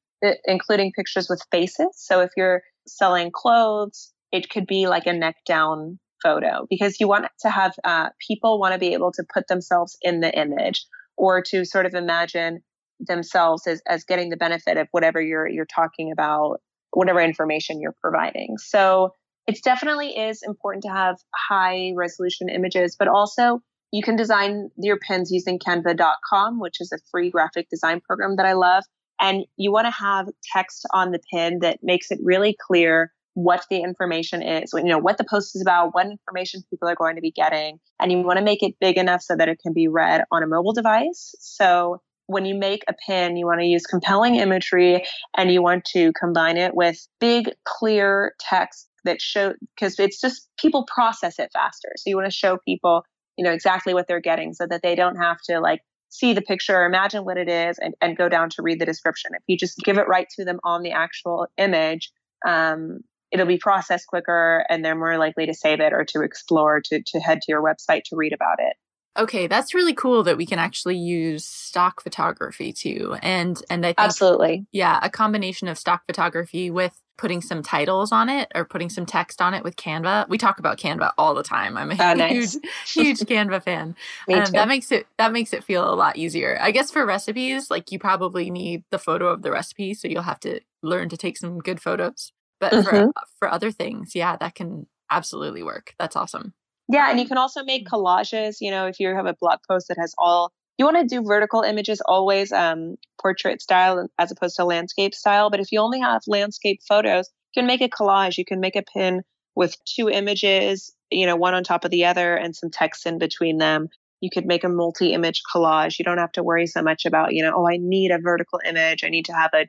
including 0.45 0.91
pictures 0.93 1.27
with 1.29 1.41
faces. 1.51 1.89
So 1.95 2.21
if 2.21 2.31
you're 2.35 2.61
selling 2.87 3.31
clothes, 3.31 4.11
it 4.31 4.49
could 4.49 4.67
be 4.67 4.87
like 4.87 5.07
a 5.07 5.13
neck 5.13 5.37
down 5.45 5.99
photo 6.23 6.65
because 6.69 6.99
you 6.99 7.07
want 7.07 7.27
to 7.39 7.49
have 7.49 7.73
uh, 7.83 8.09
people 8.25 8.59
want 8.59 8.73
to 8.73 8.79
be 8.79 8.93
able 8.93 9.11
to 9.11 9.23
put 9.33 9.47
themselves 9.47 9.97
in 10.01 10.19
the 10.19 10.33
image 10.37 10.85
or 11.15 11.41
to 11.41 11.65
sort 11.65 11.85
of 11.85 11.93
imagine 11.93 12.61
themselves 12.99 13.67
as, 13.67 13.81
as 13.87 14.03
getting 14.03 14.29
the 14.29 14.37
benefit 14.37 14.77
of 14.77 14.87
whatever 14.91 15.21
you're 15.21 15.47
you're 15.47 15.65
talking 15.65 16.11
about 16.11 16.59
whatever 16.91 17.19
information 17.19 17.79
you're 17.79 17.95
providing. 18.01 18.57
So 18.57 19.13
it 19.45 19.59
definitely 19.63 20.17
is 20.17 20.41
important 20.43 20.83
to 20.83 20.89
have 20.89 21.17
high 21.49 21.93
resolution 21.95 22.49
images 22.49 22.95
but 22.97 23.07
also 23.07 23.61
you 23.91 24.03
can 24.03 24.15
design 24.17 24.69
your 24.77 24.97
pins 24.97 25.31
using 25.31 25.59
canva.com 25.59 26.59
which 26.59 26.81
is 26.81 26.91
a 26.91 26.97
free 27.11 27.29
graphic 27.29 27.69
design 27.69 28.01
program 28.01 28.35
that 28.37 28.45
i 28.45 28.53
love. 28.53 28.83
And 29.19 29.45
you 29.55 29.71
want 29.71 29.87
to 29.87 29.91
have 29.91 30.27
text 30.53 30.85
on 30.93 31.11
the 31.11 31.19
pin 31.33 31.59
that 31.59 31.79
makes 31.81 32.11
it 32.11 32.19
really 32.21 32.55
clear 32.67 33.11
what 33.37 33.63
the 33.69 33.77
information 33.77 34.41
is, 34.41 34.73
you 34.73 34.85
know, 34.85 34.97
what 34.97 35.19
the 35.19 35.23
post 35.23 35.55
is 35.55 35.61
about, 35.61 35.93
what 35.93 36.07
information 36.07 36.63
people 36.71 36.89
are 36.89 36.95
going 36.95 37.15
to 37.15 37.21
be 37.21 37.29
getting. 37.29 37.79
And 37.99 38.11
you 38.11 38.23
want 38.23 38.39
to 38.39 38.43
make 38.43 38.63
it 38.63 38.73
big 38.81 38.97
enough 38.97 39.21
so 39.21 39.35
that 39.35 39.47
it 39.47 39.59
can 39.61 39.73
be 39.73 39.87
read 39.87 40.23
on 40.31 40.41
a 40.41 40.47
mobile 40.47 40.73
device. 40.73 41.35
So 41.39 42.01
when 42.25 42.45
you 42.45 42.55
make 42.55 42.83
a 42.89 42.95
pin, 43.05 43.37
you 43.37 43.45
want 43.45 43.59
to 43.59 43.67
use 43.67 43.85
compelling 43.85 44.37
imagery 44.37 45.05
and 45.37 45.51
you 45.51 45.61
want 45.61 45.85
to 45.85 46.11
combine 46.13 46.57
it 46.57 46.73
with 46.73 47.07
big, 47.19 47.51
clear 47.63 48.33
text 48.39 48.89
that 49.03 49.21
show, 49.21 49.53
because 49.75 49.99
it's 49.99 50.19
just 50.19 50.49
people 50.59 50.87
process 50.91 51.37
it 51.37 51.51
faster. 51.53 51.89
So 51.97 52.09
you 52.09 52.15
want 52.15 52.25
to 52.25 52.35
show 52.35 52.57
people, 52.65 53.03
you 53.37 53.45
know, 53.45 53.51
exactly 53.51 53.93
what 53.93 54.07
they're 54.07 54.19
getting 54.19 54.55
so 54.55 54.65
that 54.65 54.81
they 54.81 54.95
don't 54.95 55.17
have 55.17 55.37
to 55.47 55.59
like 55.59 55.81
see 56.09 56.33
the 56.33 56.41
picture, 56.41 56.85
imagine 56.85 57.23
what 57.23 57.37
it 57.37 57.49
is, 57.49 57.77
and, 57.77 57.93
and 58.01 58.17
go 58.17 58.29
down 58.29 58.49
to 58.49 58.63
read 58.63 58.81
the 58.81 58.85
description. 58.85 59.29
If 59.35 59.43
you 59.45 59.55
just 59.55 59.77
give 59.85 59.99
it 59.99 60.07
right 60.07 60.27
to 60.37 60.43
them 60.43 60.59
on 60.63 60.81
the 60.81 60.91
actual 60.91 61.45
image, 61.59 62.09
um, 62.47 63.01
it'll 63.31 63.45
be 63.45 63.57
processed 63.57 64.07
quicker 64.07 64.65
and 64.69 64.83
they're 64.83 64.95
more 64.95 65.17
likely 65.17 65.45
to 65.45 65.53
save 65.53 65.79
it 65.79 65.93
or 65.93 66.05
to 66.05 66.21
explore 66.21 66.81
to, 66.85 67.01
to 67.05 67.19
head 67.19 67.41
to 67.41 67.51
your 67.51 67.61
website 67.61 68.03
to 68.05 68.15
read 68.15 68.33
about 68.33 68.59
it. 68.59 68.75
Okay 69.17 69.47
that's 69.47 69.73
really 69.73 69.95
cool 69.95 70.23
that 70.23 70.37
we 70.37 70.45
can 70.45 70.59
actually 70.59 70.95
use 70.95 71.43
stock 71.43 72.03
photography 72.03 72.71
too 72.71 73.17
and 73.23 73.59
and 73.67 73.83
i 73.83 73.89
think 73.89 73.97
absolutely. 73.97 74.67
Yeah 74.71 74.99
a 75.01 75.09
combination 75.09 75.67
of 75.67 75.77
stock 75.77 76.03
photography 76.05 76.69
with 76.69 77.01
putting 77.17 77.41
some 77.41 77.63
titles 77.63 78.11
on 78.11 78.29
it 78.29 78.51
or 78.53 78.63
putting 78.63 78.89
some 78.89 79.05
text 79.05 79.41
on 79.41 79.55
it 79.55 79.63
with 79.63 79.75
canva. 79.75 80.29
We 80.29 80.37
talk 80.37 80.59
about 80.59 80.77
canva 80.77 81.13
all 81.17 81.33
the 81.33 81.43
time. 81.43 81.75
I'm 81.75 81.91
a 81.91 81.95
oh, 81.99 82.15
huge 82.27 82.55
nice. 82.55 82.57
huge 82.93 83.19
canva 83.21 83.63
fan. 83.63 83.95
Me 84.27 84.35
um, 84.35 84.45
too. 84.45 84.51
that 84.51 84.67
makes 84.67 84.91
it 84.91 85.07
that 85.17 85.33
makes 85.33 85.51
it 85.51 85.63
feel 85.63 85.91
a 85.91 85.95
lot 85.95 86.15
easier. 86.15 86.57
I 86.61 86.71
guess 86.71 86.91
for 86.91 87.05
recipes 87.05 87.71
like 87.71 87.91
you 87.91 87.99
probably 87.99 88.49
need 88.51 88.83
the 88.91 88.99
photo 88.99 89.29
of 89.29 89.41
the 89.41 89.51
recipe 89.51 89.93
so 89.93 90.07
you'll 90.07 90.21
have 90.21 90.39
to 90.41 90.59
learn 90.83 91.09
to 91.09 91.17
take 91.17 91.37
some 91.37 91.57
good 91.59 91.81
photos 91.81 92.31
but 92.59 92.73
mm-hmm. 92.73 92.89
for 92.89 93.13
for 93.39 93.51
other 93.51 93.71
things, 93.71 94.13
yeah, 94.15 94.35
that 94.37 94.55
can 94.55 94.87
absolutely 95.09 95.63
work. 95.63 95.93
That's 95.99 96.15
awesome. 96.15 96.53
Yeah, 96.89 97.09
and 97.09 97.19
you 97.19 97.27
can 97.27 97.37
also 97.37 97.63
make 97.63 97.87
collages. 97.87 98.57
You 98.61 98.71
know, 98.71 98.87
if 98.87 98.99
you 98.99 99.13
have 99.13 99.25
a 99.25 99.35
blog 99.39 99.59
post 99.67 99.89
that 99.89 99.97
has 99.99 100.13
all 100.17 100.51
you 100.77 100.85
want 100.85 100.97
to 100.97 101.15
do 101.15 101.23
vertical 101.23 101.61
images 101.61 102.01
always 102.05 102.51
um, 102.51 102.95
portrait 103.19 103.61
style 103.61 104.07
as 104.19 104.31
opposed 104.31 104.55
to 104.57 104.65
landscape 104.65 105.15
style. 105.15 105.49
But 105.49 105.59
if 105.59 105.71
you 105.71 105.79
only 105.79 105.99
have 106.01 106.21
landscape 106.27 106.81
photos, 106.87 107.29
you 107.55 107.61
can 107.61 107.67
make 107.67 107.81
a 107.81 107.89
collage. 107.89 108.37
You 108.37 108.45
can 108.45 108.59
make 108.59 108.75
a 108.75 108.83
pin 108.83 109.23
with 109.55 109.75
two 109.85 110.07
images, 110.07 110.93
you 111.09 111.25
know, 111.25 111.35
one 111.35 111.55
on 111.55 111.63
top 111.63 111.83
of 111.83 111.89
the 111.89 112.05
other 112.05 112.35
and 112.35 112.55
some 112.55 112.69
text 112.69 113.07
in 113.07 113.17
between 113.17 113.57
them. 113.57 113.87
You 114.21 114.29
could 114.31 114.45
make 114.45 114.63
a 114.63 114.69
multi 114.69 115.13
image 115.13 115.41
collage. 115.53 115.97
You 115.97 116.05
don't 116.05 116.19
have 116.19 116.31
to 116.33 116.43
worry 116.43 116.67
so 116.67 116.83
much 116.83 117.05
about, 117.05 117.33
you 117.33 117.43
know, 117.43 117.53
oh, 117.55 117.67
I 117.67 117.77
need 117.79 118.11
a 118.11 118.19
vertical 118.19 118.59
image. 118.63 119.03
I 119.03 119.09
need 119.09 119.25
to 119.25 119.33
have 119.33 119.51
a 119.55 119.67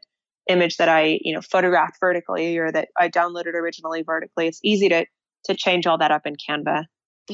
image 0.49 0.77
that 0.79 0.89
I, 0.89 1.19
you 1.23 1.35
know, 1.35 1.43
photographed 1.43 1.97
vertically 2.01 2.57
or 2.59 2.73
that 2.73 2.89
I 2.99 3.09
downloaded 3.09 3.55
originally 3.55 4.03
vertically. 4.03 4.47
It's 4.47 4.61
easy 4.63 4.89
to 4.89 5.07
to 5.45 5.55
change 5.55 5.87
all 5.87 5.99
that 5.99 6.11
up 6.11 6.27
in 6.27 6.35
Canva. 6.37 6.85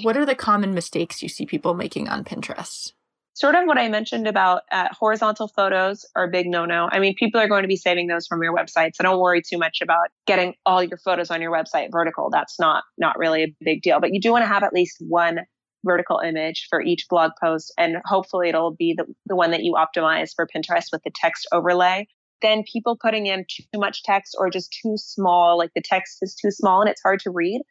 What 0.03 0.17
are 0.17 0.27
the 0.27 0.35
common 0.35 0.75
mistakes 0.75 1.23
you 1.23 1.29
see 1.29 1.47
people 1.47 1.75
making 1.75 2.09
on 2.09 2.25
Pinterest? 2.25 2.93
Sort 3.35 3.57
of 3.57 3.67
what 3.67 3.79
I 3.79 3.89
mentioned 3.89 4.29
about 4.29 4.63
uh, 4.71 4.89
horizontal 4.93 5.49
photos 5.49 6.05
are 6.15 6.25
a 6.25 6.29
big 6.29 6.47
no 6.47 6.67
no. 6.67 6.89
I 6.93 7.01
mean, 7.01 7.15
people 7.17 7.41
are 7.41 7.49
going 7.49 7.63
to 7.63 7.69
be 7.69 7.77
saving 7.77 8.07
those 8.07 8.27
from 8.27 8.43
your 8.43 8.55
website, 8.55 8.91
so 8.95 9.03
don't 9.03 9.21
worry 9.21 9.43
too 9.43 9.59
much 9.59 9.79
about 9.83 10.09
getting 10.27 10.55
all 10.65 10.83
your 10.85 10.99
photos 10.99 11.31
on 11.31 11.43
your 11.43 11.53
website 11.53 11.89
vertical. 11.91 12.31
That's 12.31 12.61
not 12.61 12.85
not 12.97 13.19
really 13.19 13.43
a 13.43 13.55
big 13.61 13.83
deal, 13.83 14.01
but 14.01 14.13
you 14.13 14.21
do 14.21 14.31
want 14.31 14.43
to 14.43 14.49
have 14.49 14.63
at 14.63 14.73
least 14.73 14.99
one 15.01 15.41
vertical 15.85 16.21
image 16.21 16.67
for 16.71 16.81
each 16.81 17.07
blog 17.11 17.33
post, 17.43 17.73
and 17.77 17.97
hopefully 18.05 18.49
it'll 18.49 18.75
be 18.75 18.95
the, 18.97 19.05
the 19.27 19.37
one 19.37 19.51
that 19.51 19.65
you 19.65 19.75
optimize 19.75 20.31
for 20.35 20.47
Pinterest 20.47 20.87
with 20.93 21.03
the 21.03 21.11
text 21.15 21.49
overlay 21.53 22.07
then 22.43 22.65
people 22.71 22.97
putting 23.01 23.27
in 23.27 23.47
too 23.49 23.79
much 23.79 24.03
text 24.03 24.37
or 24.39 24.51
just 24.51 24.77
too 24.83 24.97
small, 24.97 25.59
like 25.59 25.71
the 25.75 25.83
text 25.83 26.19
is 26.23 26.35
too 26.35 26.51
small 26.51 26.81
and 26.81 26.91
it's 26.91 27.03
hard 27.03 27.21
to 27.21 27.31
read. 27.31 27.63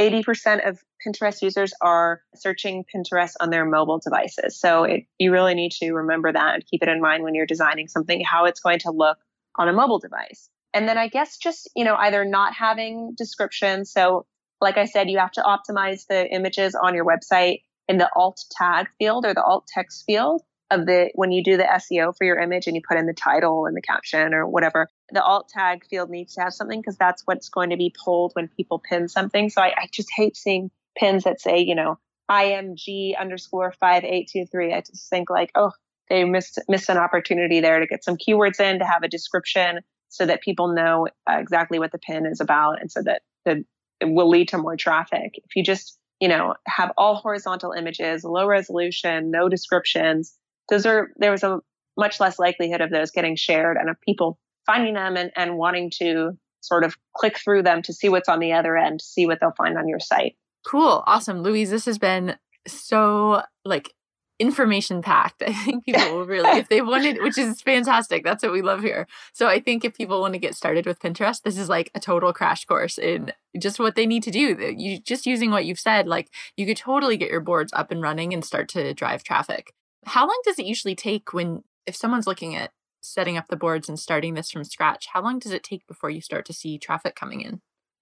80% 0.00 0.68
of 0.68 0.80
Pinterest 1.06 1.42
users 1.42 1.72
are 1.80 2.22
searching 2.34 2.84
Pinterest 2.94 3.34
on 3.40 3.50
their 3.50 3.64
mobile 3.64 3.98
devices. 3.98 4.58
So 4.58 4.84
it, 4.84 5.04
you 5.18 5.32
really 5.32 5.54
need 5.54 5.72
to 5.80 5.92
remember 5.92 6.32
that 6.32 6.54
and 6.54 6.66
keep 6.66 6.82
it 6.82 6.88
in 6.88 7.00
mind 7.00 7.22
when 7.22 7.34
you're 7.34 7.46
designing 7.46 7.88
something, 7.88 8.22
how 8.22 8.44
it's 8.46 8.60
going 8.60 8.80
to 8.80 8.90
look 8.90 9.18
on 9.56 9.68
a 9.68 9.72
mobile 9.72 9.98
device. 9.98 10.48
And 10.74 10.88
then 10.88 10.98
I 10.98 11.08
guess 11.08 11.36
just, 11.36 11.70
you 11.74 11.84
know, 11.84 11.96
either 11.96 12.24
not 12.24 12.54
having 12.54 13.14
descriptions. 13.16 13.92
So 13.92 14.26
like 14.60 14.76
I 14.76 14.84
said, 14.84 15.10
you 15.10 15.18
have 15.18 15.32
to 15.32 15.42
optimize 15.42 16.06
the 16.06 16.28
images 16.32 16.74
on 16.80 16.94
your 16.94 17.04
website 17.04 17.62
in 17.88 17.98
the 17.98 18.08
alt 18.14 18.44
tag 18.52 18.88
field 18.98 19.24
or 19.24 19.34
the 19.34 19.42
alt 19.42 19.66
text 19.66 20.04
field 20.06 20.42
of 20.70 20.86
the 20.86 21.10
when 21.14 21.32
you 21.32 21.42
do 21.42 21.56
the 21.56 21.64
SEO 21.64 22.16
for 22.16 22.24
your 22.24 22.38
image 22.38 22.66
and 22.66 22.76
you 22.76 22.82
put 22.86 22.98
in 22.98 23.06
the 23.06 23.12
title 23.12 23.66
and 23.66 23.76
the 23.76 23.82
caption 23.82 24.34
or 24.34 24.46
whatever, 24.46 24.88
the 25.12 25.22
alt 25.22 25.48
tag 25.48 25.84
field 25.88 26.10
needs 26.10 26.34
to 26.34 26.40
have 26.40 26.52
something 26.52 26.80
because 26.80 26.96
that's 26.96 27.22
what's 27.26 27.48
going 27.48 27.70
to 27.70 27.76
be 27.76 27.94
pulled 28.04 28.32
when 28.34 28.48
people 28.48 28.78
pin 28.78 29.08
something. 29.08 29.50
So 29.50 29.60
I, 29.62 29.74
I 29.76 29.88
just 29.92 30.08
hate 30.14 30.36
seeing 30.36 30.70
pins 30.96 31.24
that 31.24 31.40
say, 31.40 31.58
you 31.58 31.74
know, 31.74 31.98
IMG 32.30 33.18
underscore 33.18 33.72
five 33.80 34.04
eight 34.04 34.30
two 34.32 34.46
three. 34.46 34.72
I 34.72 34.80
just 34.80 35.10
think 35.10 35.28
like, 35.28 35.50
oh, 35.54 35.72
they 36.08 36.24
missed 36.24 36.60
missed 36.68 36.88
an 36.88 36.98
opportunity 36.98 37.60
there 37.60 37.80
to 37.80 37.86
get 37.86 38.04
some 38.04 38.16
keywords 38.16 38.60
in 38.60 38.78
to 38.78 38.84
have 38.84 39.02
a 39.02 39.08
description 39.08 39.80
so 40.08 40.26
that 40.26 40.42
people 40.42 40.74
know 40.74 41.08
uh, 41.28 41.38
exactly 41.38 41.78
what 41.78 41.92
the 41.92 41.98
pin 41.98 42.26
is 42.26 42.40
about 42.40 42.80
and 42.80 42.90
so 42.90 43.02
that 43.02 43.22
the 43.44 43.64
it 44.00 44.08
will 44.08 44.28
lead 44.28 44.48
to 44.48 44.58
more 44.58 44.76
traffic. 44.76 45.34
If 45.44 45.56
you 45.56 45.64
just 45.64 45.98
you 46.20 46.28
know 46.28 46.54
have 46.66 46.92
all 46.96 47.16
horizontal 47.16 47.72
images, 47.72 48.24
low 48.24 48.46
resolution, 48.46 49.30
no 49.30 49.48
descriptions, 49.48 50.34
those 50.70 50.86
are 50.86 51.10
there 51.16 51.30
was 51.30 51.42
a 51.42 51.60
much 51.96 52.20
less 52.20 52.38
likelihood 52.38 52.80
of 52.80 52.90
those 52.90 53.10
getting 53.10 53.36
shared 53.36 53.76
and 53.76 53.90
of 53.90 54.00
people 54.00 54.38
finding 54.66 54.94
them 54.94 55.16
and, 55.16 55.30
and 55.36 55.56
wanting 55.56 55.90
to 55.90 56.32
sort 56.60 56.84
of 56.84 56.96
click 57.16 57.38
through 57.38 57.62
them 57.62 57.82
to 57.82 57.92
see 57.92 58.08
what's 58.08 58.28
on 58.28 58.38
the 58.38 58.52
other 58.52 58.76
end, 58.76 59.00
see 59.00 59.26
what 59.26 59.38
they'll 59.40 59.52
find 59.56 59.76
on 59.76 59.88
your 59.88 60.00
site. 60.00 60.36
Cool. 60.66 61.02
Awesome. 61.06 61.42
Louise, 61.42 61.70
this 61.70 61.86
has 61.86 61.98
been 61.98 62.36
so 62.66 63.42
like 63.64 63.92
information 64.38 65.02
packed. 65.02 65.42
I 65.46 65.52
think 65.52 65.84
people 65.84 66.18
will 66.18 66.26
really, 66.26 66.58
if 66.58 66.68
they 66.68 66.80
wanted, 66.82 67.20
which 67.22 67.38
is 67.38 67.60
fantastic. 67.62 68.24
That's 68.24 68.42
what 68.42 68.52
we 68.52 68.62
love 68.62 68.82
here. 68.82 69.06
So 69.32 69.46
I 69.46 69.60
think 69.60 69.84
if 69.84 69.96
people 69.96 70.20
want 70.20 70.34
to 70.34 70.38
get 70.38 70.54
started 70.54 70.86
with 70.86 71.00
Pinterest, 71.00 71.42
this 71.42 71.58
is 71.58 71.68
like 71.68 71.90
a 71.94 72.00
total 72.00 72.32
crash 72.32 72.64
course 72.64 72.98
in 72.98 73.32
just 73.58 73.78
what 73.78 73.96
they 73.96 74.06
need 74.06 74.22
to 74.24 74.30
do. 74.30 74.74
You 74.76 74.98
just 75.00 75.26
using 75.26 75.50
what 75.50 75.64
you've 75.64 75.80
said, 75.80 76.06
like 76.06 76.30
you 76.56 76.66
could 76.66 76.76
totally 76.76 77.16
get 77.16 77.30
your 77.30 77.40
boards 77.40 77.72
up 77.72 77.90
and 77.90 78.02
running 78.02 78.32
and 78.32 78.44
start 78.44 78.68
to 78.70 78.94
drive 78.94 79.22
traffic. 79.22 79.74
How 80.06 80.22
long 80.26 80.40
does 80.44 80.58
it 80.58 80.66
usually 80.66 80.94
take 80.94 81.32
when, 81.32 81.62
if 81.86 81.94
someone's 81.94 82.26
looking 82.26 82.56
at 82.56 82.72
setting 83.02 83.36
up 83.36 83.48
the 83.48 83.56
boards 83.56 83.88
and 83.88 83.98
starting 83.98 84.34
this 84.34 84.50
from 84.50 84.64
scratch, 84.64 85.06
how 85.12 85.22
long 85.22 85.38
does 85.38 85.52
it 85.52 85.62
take 85.62 85.86
before 85.86 86.10
you 86.10 86.20
start 86.20 86.44
to 86.46 86.52
see 86.52 86.78
traffic 86.78 87.14
coming 87.14 87.40
in? 87.40 87.60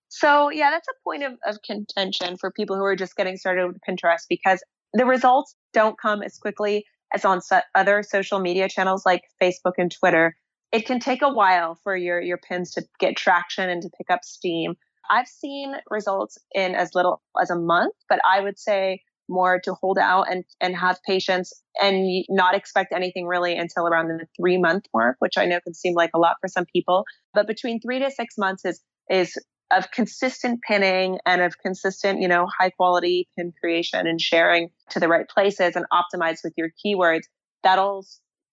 So, 0.09 0.51
yeah, 0.51 0.71
that's 0.71 0.89
a 0.89 1.05
point 1.05 1.23
of, 1.23 1.35
of 1.47 1.59
contention 1.63 2.37
for 2.37 2.51
people 2.51 2.77
who 2.77 2.85
are 2.85 2.97
just 2.97 3.17
getting 3.17 3.37
started 3.37 3.67
with 3.67 3.79
Pinterest 3.87 4.23
because 4.29 4.63
the 4.95 5.05
results 5.05 5.55
don't 5.73 5.99
come 6.01 6.23
as 6.23 6.39
quickly 6.39 6.85
as 7.15 7.25
on 7.25 7.41
other 7.75 8.03
social 8.03 8.39
media 8.39 8.69
channels 8.69 9.05
like 9.05 9.23
Facebook 9.41 9.75
and 9.79 9.91
Twitter, 9.91 10.37
it 10.73 10.87
can 10.87 11.01
take 11.01 11.23
a 11.23 11.33
while 11.33 11.79
for 11.83 11.97
your 11.97 12.21
your 12.21 12.39
pins 12.39 12.73
to 12.73 12.85
get 12.99 13.17
traction 13.17 13.69
and 13.69 13.83
to 13.83 13.91
pick 13.97 14.11
up 14.11 14.25
steam. 14.25 14.75
I've 15.11 15.27
seen 15.27 15.75
results 15.91 16.37
in 16.55 16.75
as 16.75 16.95
little 16.95 17.23
as 17.41 17.51
a 17.51 17.57
month, 17.57 17.95
but 18.09 18.21
I 18.31 18.41
would 18.41 18.59
say 18.59 19.03
more 19.29 19.61
to 19.65 19.75
hold 19.75 19.99
out 19.99 20.31
and 20.31 20.45
and 20.61 20.77
have 20.77 20.99
patience 21.07 21.53
and 21.81 22.25
not 22.29 22.55
expect 22.55 22.93
anything 22.93 23.27
really 23.27 23.57
until 23.57 23.87
around 23.87 24.09
the 24.09 24.27
3 24.41 24.59
month 24.59 24.85
mark, 24.95 25.17
which 25.19 25.37
I 25.37 25.47
know 25.47 25.61
can 25.61 25.75
seem 25.75 25.95
like 25.95 26.11
a 26.15 26.19
lot 26.19 26.37
for 26.41 26.49
some 26.49 26.67
people, 26.73 27.05
but 27.35 27.47
between 27.47 27.81
3 27.81 28.01
to 28.01 28.11
6 28.11 28.35
months 28.39 28.65
is 28.65 28.81
is 29.11 29.35
of 29.71 29.91
consistent 29.91 30.61
pinning 30.67 31.19
and 31.27 31.43
of 31.43 31.59
consistent, 31.59 32.21
you 32.21 32.29
know, 32.29 32.47
high 32.59 32.71
quality 32.71 33.29
pin 33.37 33.53
creation 33.61 34.07
and 34.07 34.21
sharing 34.21 34.71
to 34.91 35.01
the 35.01 35.09
right 35.09 35.29
places 35.29 35.77
and 35.77 35.85
optimize 35.93 36.39
with 36.43 36.55
your 36.57 36.71
keywords, 36.85 37.25
that'll 37.63 38.05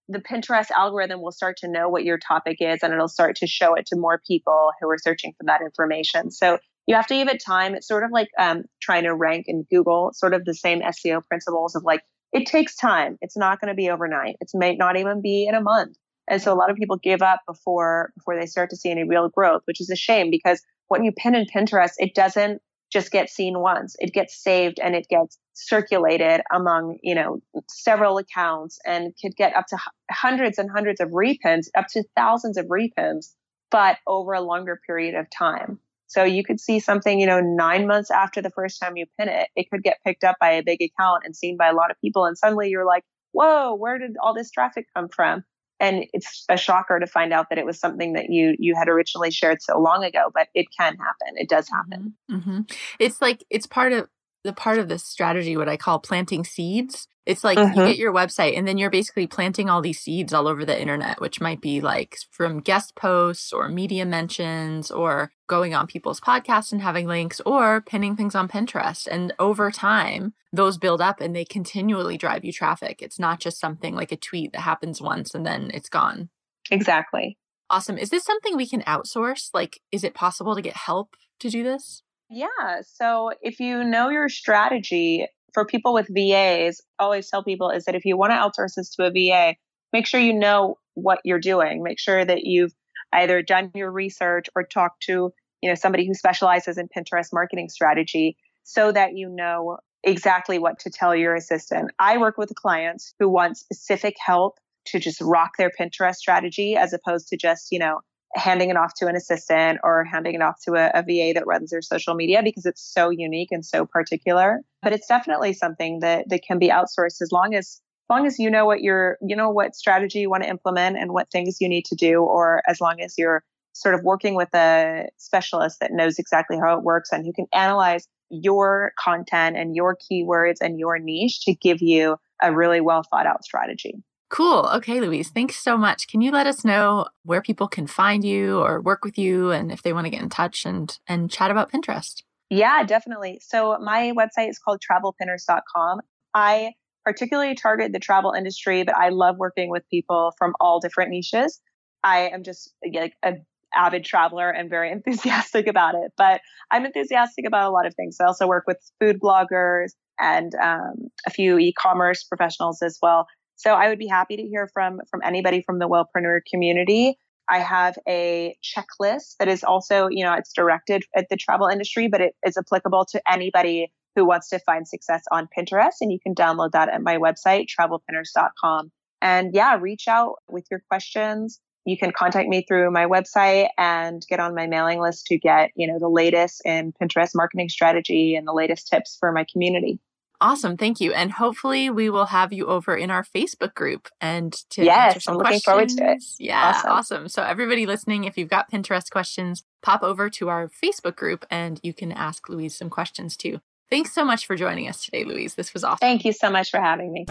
the 0.08 0.20
Pinterest 0.20 0.70
algorithm 0.72 1.22
will 1.22 1.32
start 1.32 1.58
to 1.58 1.68
know 1.68 1.90
what 1.90 2.04
your 2.04 2.20
topic 2.20 2.58
is 2.60 2.84
and 2.84 2.94
it'll 2.94 3.08
start 3.08 3.36
to 3.38 3.48
show 3.48 3.74
it 3.74 3.88
to 3.88 3.96
more 3.98 4.22
people 4.28 4.72
who 4.80 4.90
are 4.90 5.00
searching 5.00 5.34
for 5.38 5.46
that 5.46 5.62
information. 5.62 6.30
So 6.30 6.60
you 6.88 6.96
have 6.96 7.08
to 7.08 7.16
give 7.16 7.28
it 7.28 7.44
time. 7.44 7.76
It's 7.76 7.88
sort 7.88 8.04
of 8.04 8.12
like 8.12 8.30
um, 8.40 8.64
trying 8.82 9.04
to 9.04 9.16
rank 9.16 9.46
in 9.48 9.66
Google, 9.70 10.12
sort 10.14 10.34
of 10.34 10.46
the 10.46 10.54
same 10.54 10.82
SEO 10.82 11.26
principles 11.28 11.76
of 11.76 11.84
like, 11.84 12.02
it 12.32 12.46
takes 12.46 12.76
time. 12.76 13.18
It's 13.22 13.38
not 13.38 13.60
going 13.60 13.70
to 13.70 13.76
be 13.76 13.90
overnight. 13.90 14.36
It 14.42 14.52
may 14.54 14.76
not 14.76 14.98
even 14.98 15.22
be 15.22 15.48
in 15.48 15.56
a 15.56 15.62
month. 15.62 15.98
And 16.28 16.42
so 16.42 16.52
a 16.52 16.56
lot 16.56 16.70
of 16.70 16.76
people 16.76 16.98
give 16.98 17.22
up 17.22 17.42
before 17.48 18.12
before 18.16 18.38
they 18.40 18.48
start 18.48 18.72
to 18.72 18.76
see 18.76 18.90
any 18.90 19.04
real 19.04 19.30
growth, 19.30 19.62
which 19.66 19.80
is 19.80 19.90
a 19.90 19.96
shame 19.96 20.32
because 20.32 20.62
when 20.88 21.04
you 21.04 21.12
pin 21.12 21.36
in 21.36 21.46
Pinterest, 21.46 21.94
it 21.98 22.16
doesn't 22.16 22.62
just 22.92 23.12
get 23.12 23.30
seen 23.30 23.60
once. 23.60 23.96
It 24.00 24.14
gets 24.14 24.36
saved 24.42 24.80
and 24.80 24.96
it 24.96 25.08
gets 25.08 25.38
circulated 25.54 26.42
among, 26.54 26.98
you 27.02 27.16
know, 27.16 27.42
several 27.70 28.18
accounts 28.18 28.80
and 28.86 29.14
could 29.22 29.36
get 29.36 29.56
up 29.56 29.68
to 29.68 29.78
hundreds 30.12 30.58
and 30.58 30.70
hundreds 30.70 31.00
of 31.00 31.10
repins, 31.10 31.68
up 31.78 31.88
to 31.90 32.04
thousands 32.16 32.58
of 32.58 32.68
repins, 32.68 33.34
but 33.72 33.98
over 34.08 34.34
a 34.34 34.42
longer 34.42 34.80
period 34.86 35.16
of 35.16 35.28
time. 35.30 35.80
So 36.08 36.24
you 36.24 36.44
could 36.44 36.60
see 36.60 36.80
something, 36.80 37.20
you 37.20 37.26
know, 37.26 37.42
nine 37.42 37.88
months 37.88 38.12
after 38.12 38.42
the 38.42 38.52
first 38.52 38.80
time 38.82 38.96
you 38.96 39.06
pin 39.20 39.30
it, 39.30 39.50
it 39.56 39.70
could 39.72 39.84
get 39.84 39.98
picked 40.06 40.24
up 40.24 40.38
by 40.40 40.52
a 40.52 40.64
big 40.64 40.82
account 40.82 41.24
and 41.26 41.36
seen 41.36 41.58
by 41.58 41.68
a 41.68 41.74
lot 41.74 41.92
of 41.92 42.00
people. 42.00 42.26
And 42.26 42.38
suddenly 42.38 42.70
you're 42.70 42.86
like, 42.86 43.04
whoa, 43.32 43.74
where 43.74 43.98
did 43.98 44.16
all 44.22 44.34
this 44.34 44.52
traffic 44.52 44.86
come 44.96 45.10
from? 45.10 45.44
and 45.80 46.06
it's 46.14 46.46
a 46.50 46.58
shocker 46.58 47.00
to 47.00 47.08
find 47.08 47.34
out 47.34 47.50
that 47.50 47.58
it 47.58 47.66
was 47.66 47.80
something 47.80 48.14
that 48.14 48.30
you 48.30 48.56
you 48.60 48.76
had 48.76 48.88
originally 48.88 49.32
shared 49.32 49.62
so 49.62 49.80
long 49.80 50.04
ago 50.04 50.32
but 50.34 50.48
it 50.54 50.68
can 50.78 50.96
happen 50.98 51.36
it 51.36 51.50
does 51.50 51.68
happen 51.70 52.14
mm-hmm. 52.32 52.50
mm-hmm. 52.50 52.62
it's 53.00 53.22
like 53.22 53.44
it's 53.50 53.68
part 53.68 53.92
of 53.92 54.08
the 54.46 54.54
part 54.54 54.78
of 54.78 54.88
this 54.88 55.04
strategy 55.04 55.58
what 55.58 55.70
i 55.70 55.76
call 55.76 56.00
planting 56.00 56.44
seeds 56.44 57.08
it's 57.26 57.44
like 57.44 57.58
mm-hmm. 57.58 57.80
you 57.80 57.88
get 57.88 57.98
your 57.98 58.14
website 58.14 58.58
and 58.58 58.68
then 58.68 58.78
you're 58.78 58.92
basically 58.92 59.26
planting 59.26 59.70
all 59.70 59.82
these 59.82 60.00
seeds 60.00 60.32
all 60.32 60.48
over 60.48 60.64
the 60.64 60.80
internet, 60.80 61.20
which 61.20 61.42
might 61.42 61.60
be 61.60 61.82
like 61.82 62.18
from 62.30 62.60
guest 62.60 62.96
posts 62.96 63.52
or 63.52 63.68
media 63.68 64.06
mentions 64.06 64.92
or 64.92 65.32
going 65.48 65.74
on 65.74 65.88
people's 65.88 66.22
podcasts 66.22 66.72
and 66.72 66.82
having 66.82 67.08
links 67.08 67.42
or 67.46 67.82
pinning 67.82 68.16
things 68.16 68.36
on 68.36 68.48
Pinterest. 68.48 69.08
And 69.08 69.34
over 69.40 69.72
time, 69.72 70.34
those 70.54 70.78
build 70.78 71.02
up 71.02 71.20
and 71.20 71.36
they 71.36 71.46
continually 71.46 72.18
drive 72.18 72.46
you 72.46 72.52
traffic. 72.52 73.02
It's 73.02 73.20
not 73.20 73.40
just 73.40 73.60
something 73.60 73.96
like 73.96 74.12
a 74.12 74.18
tweet 74.18 74.52
that 74.54 74.62
happens 74.62 75.02
once 75.02 75.34
and 75.34 75.46
then 75.46 75.72
it's 75.74 75.90
gone. 75.90 76.30
Exactly. 76.70 77.38
Awesome. 77.72 77.98
Is 77.98 78.12
this 78.12 78.24
something 78.24 78.56
we 78.56 78.70
can 78.70 78.84
outsource? 78.84 79.50
Like, 79.52 79.80
is 79.92 80.04
it 80.04 80.14
possible 80.14 80.56
to 80.56 80.62
get 80.62 80.78
help 80.78 81.16
to 81.40 81.50
do 81.50 81.64
this? 81.64 82.04
Yeah. 82.30 82.82
So 82.82 83.32
if 83.42 83.60
you 83.60 83.84
know 83.84 84.10
your 84.10 84.30
strategy, 84.30 85.28
for 85.56 85.66
people 85.66 85.94
with 85.94 86.08
VAs, 86.12 86.82
always 87.00 87.30
tell 87.30 87.44
people 87.44 87.72
is 87.72 87.86
that 87.86 87.96
if 87.96 88.06
you 88.06 88.18
want 88.18 88.32
to 88.32 88.36
outsource 88.36 88.76
this 88.76 88.94
to 88.96 89.06
a 89.06 89.10
VA, 89.10 89.56
make 89.94 90.06
sure 90.06 90.20
you 90.20 90.34
know 90.34 90.78
what 90.94 91.20
you're 91.24 91.40
doing. 91.40 91.82
Make 91.82 91.98
sure 91.98 92.24
that 92.24 92.44
you've 92.44 92.74
either 93.14 93.42
done 93.42 93.72
your 93.74 93.90
research 93.90 94.48
or 94.54 94.64
talked 94.64 95.04
to, 95.04 95.32
you 95.62 95.70
know, 95.70 95.76
somebody 95.76 96.06
who 96.06 96.14
specializes 96.14 96.78
in 96.78 96.90
Pinterest 96.90 97.30
marketing 97.32 97.70
strategy 97.70 98.36
so 98.64 98.92
that 98.92 99.16
you 99.16 99.30
know 99.30 99.78
exactly 100.04 100.60
what 100.60 100.78
to 100.80 100.90
tell 100.90 101.16
your 101.16 101.36
assistant. 101.36 101.92
I 102.00 102.18
work 102.18 102.38
with 102.38 102.54
clients 102.56 103.14
who 103.18 103.30
want 103.30 103.58
specific 103.58 104.16
help 104.24 104.58
to 104.88 105.00
just 105.00 105.22
rock 105.22 105.52
their 105.58 105.72
Pinterest 105.80 106.16
strategy 106.16 106.76
as 106.76 106.92
opposed 106.92 107.30
to 107.30 107.38
just, 107.38 107.72
you 107.72 107.80
know, 107.80 108.02
handing 108.36 108.70
it 108.70 108.78
off 108.78 108.94
to 108.96 109.08
an 109.08 109.16
assistant 109.16 109.80
or 109.84 110.04
handing 110.04 110.36
it 110.36 110.42
off 110.42 110.60
to 110.66 110.74
a, 110.74 110.92
a, 110.94 111.02
VA 111.02 111.34
that 111.34 111.48
runs 111.48 111.72
their 111.72 111.82
social 111.82 112.14
media 112.14 112.44
because 112.44 112.66
it's 112.66 112.82
so 112.82 113.10
unique 113.10 113.50
and 113.52 113.66
so 113.66 113.86
particular. 113.86 114.62
But 114.82 114.94
it's 114.94 115.08
definitely 115.08 115.54
something 115.54 116.02
that 116.02 116.30
that 116.30 116.44
can 116.44 116.60
be 116.60 116.70
outsourced 116.70 117.22
as 117.22 117.30
long 117.32 117.56
as 117.56 117.82
as 118.08 118.14
long 118.16 118.28
as 118.28 118.38
you 118.38 118.52
know 118.52 118.66
what 118.66 118.82
your 118.82 119.18
you 119.26 119.36
know 119.36 119.50
what 119.50 119.76
strategy 119.76 120.20
you 120.20 120.30
want 120.30 120.44
to 120.44 120.50
implement 120.50 120.98
and 120.98 121.12
what 121.12 121.32
things 121.32 121.58
you 121.60 121.70
need 121.70 121.86
to 121.86 121.96
do, 121.96 122.22
or 122.22 122.62
as 122.68 122.80
long 122.82 123.00
as 123.00 123.16
you're 123.18 123.44
sort 123.74 123.96
of 123.96 124.04
working 124.04 124.36
with 124.36 124.54
a 124.54 125.08
specialist 125.18 125.80
that 125.80 125.92
knows 125.92 126.20
exactly 126.20 126.58
how 126.58 126.78
it 126.78 126.84
works 126.84 127.12
and 127.12 127.26
who 127.26 127.34
can 127.34 127.46
analyze 127.54 128.08
your 128.30 128.94
content 128.98 129.58
and 129.58 129.76
your 129.76 129.96
keywords 129.96 130.58
and 130.62 130.80
your 130.80 130.98
niche 130.98 131.42
to 131.42 131.54
give 131.54 131.82
you 131.82 132.18
a 132.42 132.54
really 132.56 132.82
well 132.82 133.04
thought 133.04 133.26
out 133.26 133.44
strategy. 133.44 133.96
Cool. 134.30 134.70
Okay, 134.76 135.00
Louise, 135.00 135.30
thanks 135.30 135.56
so 135.58 135.78
much. 135.78 136.08
Can 136.08 136.22
you 136.22 136.32
let 136.32 136.48
us 136.48 136.66
know 136.66 137.08
where 137.24 137.42
people 137.42 137.68
can 137.68 137.86
find 137.86 138.24
you 138.24 138.60
or 138.60 138.82
work 138.82 139.06
with 139.06 139.18
you 139.18 139.52
and 139.52 139.72
if 139.72 139.84
they 139.84 139.94
want 139.94 140.06
to 140.06 140.10
get 140.10 140.22
in 140.22 140.30
touch 140.30 140.66
and 140.66 140.98
and 141.08 141.30
chat 141.30 141.52
about 141.52 141.72
Pinterest? 141.72 142.24
Yeah, 142.50 142.84
definitely. 142.84 143.40
So 143.44 143.78
my 143.82 144.14
website 144.18 144.50
is 144.50 144.60
called 144.60 144.82
travelpinners.com. 144.82 146.02
I 146.34 146.74
particularly 147.04 147.56
target 147.56 147.94
the 147.94 148.00
travel 148.00 148.34
industry, 148.34 148.84
but 148.84 148.96
I 148.96 149.10
love 149.10 149.38
working 149.38 149.70
with 149.70 149.84
people 149.90 150.34
from 150.38 150.54
all 150.60 150.80
different 150.80 151.12
niches. 151.12 151.62
I 152.04 152.30
am 152.30 152.44
just 152.44 152.74
like 152.84 153.14
a 153.24 153.34
avid 153.76 154.06
traveler 154.06 154.50
and 154.50 154.70
very 154.70 154.92
enthusiastic 154.92 155.68
about 155.68 155.96
it. 155.96 156.12
But 156.18 156.42
I'm 156.72 156.86
enthusiastic 156.86 157.46
about 157.46 157.70
a 157.70 157.72
lot 157.72 157.86
of 157.86 157.94
things. 157.96 158.18
I 158.20 158.26
also 158.26 158.48
work 158.48 158.64
with 158.68 158.78
food 159.00 159.20
bloggers 159.20 159.90
and 160.20 160.54
um, 160.56 161.10
a 161.28 161.30
few 161.30 161.60
e-commerce 161.60 162.24
professionals 162.24 162.82
as 162.82 162.98
well. 163.02 163.28
So 163.56 163.72
I 163.72 163.90
would 163.90 164.00
be 164.00 164.08
happy 164.08 164.36
to 164.38 164.44
hear 164.44 164.68
from 164.74 165.02
from 165.10 165.22
anybody 165.24 165.62
from 165.62 165.80
the 165.80 165.88
Wellpreneur 165.88 166.40
community. 166.50 167.18
I 167.50 167.60
have 167.60 167.96
a 168.08 168.58
checklist 168.64 169.38
that 169.38 169.48
is 169.48 169.64
also, 169.64 170.08
you 170.10 170.24
know, 170.24 170.34
it's 170.34 170.52
directed 170.54 171.04
at 171.16 171.28
the 171.30 171.38
travel 171.38 171.68
industry, 171.68 172.08
but 172.08 172.22
it 172.22 172.36
is 172.46 172.58
applicable 172.58 173.06
to 173.12 173.22
anybody 173.32 173.92
who 174.16 174.26
wants 174.26 174.50
to 174.50 174.60
find 174.60 174.88
success 174.88 175.24
on 175.32 175.48
Pinterest. 175.56 175.96
And 176.02 176.12
you 176.12 176.20
can 176.20 176.34
download 176.34 176.72
that 176.72 176.90
at 176.90 177.02
my 177.02 177.18
website, 177.18 177.68
travelpinners.com. 177.68 178.92
And 179.22 179.54
yeah, 179.54 179.78
reach 179.80 180.08
out 180.08 180.36
with 180.50 180.66
your 180.72 180.82
questions. 180.90 181.60
You 181.86 181.98
can 181.98 182.12
contact 182.12 182.50
me 182.50 182.66
through 182.68 182.90
my 182.92 183.06
website 183.06 183.68
and 183.78 184.26
get 184.28 184.40
on 184.40 184.56
my 184.56 184.66
mailing 184.66 185.00
list 185.00 185.28
to 185.28 185.38
get, 185.38 185.70
you 185.76 185.88
know, 185.88 186.00
the 186.00 186.10
latest 186.10 186.62
in 186.66 186.94
Pinterest 186.94 187.32
marketing 187.36 187.70
strategy 187.70 188.36
and 188.36 188.48
the 188.48 188.54
latest 188.54 188.88
tips 188.88 189.18
for 189.20 189.32
my 189.32 189.46
community. 189.52 190.00
Awesome. 190.42 190.78
Thank 190.78 191.00
you. 191.00 191.14
And 191.14 191.32
hopefully 191.32 191.90
we 191.90 192.10
will 192.10 192.26
have 192.26 192.52
you 192.52 192.68
over 192.68 192.96
in 192.96 193.10
our 193.10 193.24
Facebook 193.24 193.74
group 193.74 194.08
and 194.20 194.54
to 194.72 194.84
yes, 194.84 195.08
answer 195.08 195.20
some 195.22 195.34
I'm 195.34 195.38
looking 195.38 195.62
questions. 195.62 195.64
forward 195.64 195.90
to 195.90 196.12
it. 196.14 196.24
Yeah, 196.40 196.70
awesome. 196.70 196.92
awesome. 196.92 197.30
So 197.30 197.44
everybody 197.44 197.86
listening, 197.86 198.26
if 198.26 198.38
you've 198.38 198.50
got 198.50 198.72
Pinterest 198.72 199.10
questions, 199.10 199.64
pop 199.82 200.04
over 200.04 200.30
to 200.32 200.50
our 200.50 200.70
Facebook 200.70 201.16
group 201.16 201.46
and 201.50 201.80
you 201.84 201.94
can 201.94 202.12
ask 202.12 202.50
Louise 202.50 202.76
some 202.76 202.90
questions 202.90 203.38
too. 203.38 203.62
Thanks 203.90 204.14
so 204.14 204.26
much 204.26 204.46
for 204.46 204.56
joining 204.56 204.90
us 204.90 205.06
today, 205.06 205.24
Louise. 205.24 205.56
This 205.56 205.74
was 205.74 205.84
awesome. 205.84 206.00
Thank 206.02 206.26
you 206.26 206.34
so 206.34 206.50
much 206.50 206.72
for 206.72 206.80
having 206.80 207.14
me. 207.14 207.26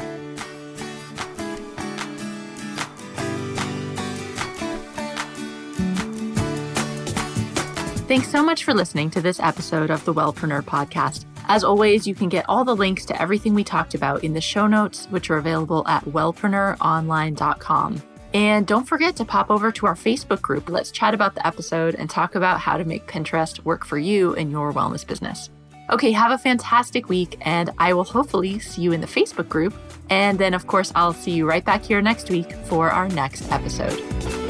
Thanks 8.06 8.28
so 8.28 8.42
much 8.42 8.64
for 8.64 8.74
listening 8.74 9.10
to 9.10 9.20
this 9.20 9.40
episode 9.40 9.90
of 9.90 10.04
the 10.04 10.12
Wellpreneur 10.14 10.62
podcast. 10.62 11.24
As 11.46 11.64
always, 11.64 12.06
you 12.06 12.14
can 12.14 12.28
get 12.28 12.46
all 12.48 12.64
the 12.64 12.76
links 12.76 13.04
to 13.06 13.20
everything 13.20 13.54
we 13.54 13.64
talked 13.64 13.94
about 13.94 14.24
in 14.24 14.32
the 14.34 14.40
show 14.40 14.66
notes, 14.66 15.06
which 15.06 15.30
are 15.30 15.36
available 15.36 15.86
at 15.86 16.04
wellpreneuronline.com. 16.04 18.02
And 18.32 18.66
don't 18.66 18.88
forget 18.88 19.14
to 19.16 19.24
pop 19.24 19.50
over 19.50 19.70
to 19.70 19.86
our 19.86 19.94
Facebook 19.94 20.42
group. 20.42 20.68
Let's 20.68 20.90
chat 20.90 21.14
about 21.14 21.36
the 21.36 21.46
episode 21.46 21.94
and 21.94 22.10
talk 22.10 22.34
about 22.34 22.58
how 22.58 22.76
to 22.76 22.84
make 22.84 23.06
Pinterest 23.06 23.64
work 23.64 23.84
for 23.84 23.96
you 23.96 24.34
and 24.34 24.50
your 24.50 24.72
wellness 24.72 25.06
business. 25.06 25.50
Okay, 25.90 26.12
have 26.12 26.32
a 26.32 26.38
fantastic 26.38 27.08
week, 27.08 27.36
and 27.42 27.70
I 27.78 27.92
will 27.92 28.04
hopefully 28.04 28.58
see 28.58 28.82
you 28.82 28.92
in 28.92 29.00
the 29.00 29.06
Facebook 29.06 29.48
group. 29.48 29.74
And 30.10 30.38
then, 30.38 30.54
of 30.54 30.66
course, 30.66 30.90
I'll 30.94 31.12
see 31.12 31.32
you 31.32 31.46
right 31.46 31.64
back 31.64 31.84
here 31.84 32.00
next 32.00 32.30
week 32.30 32.52
for 32.52 32.90
our 32.90 33.08
next 33.08 33.50
episode. 33.52 34.43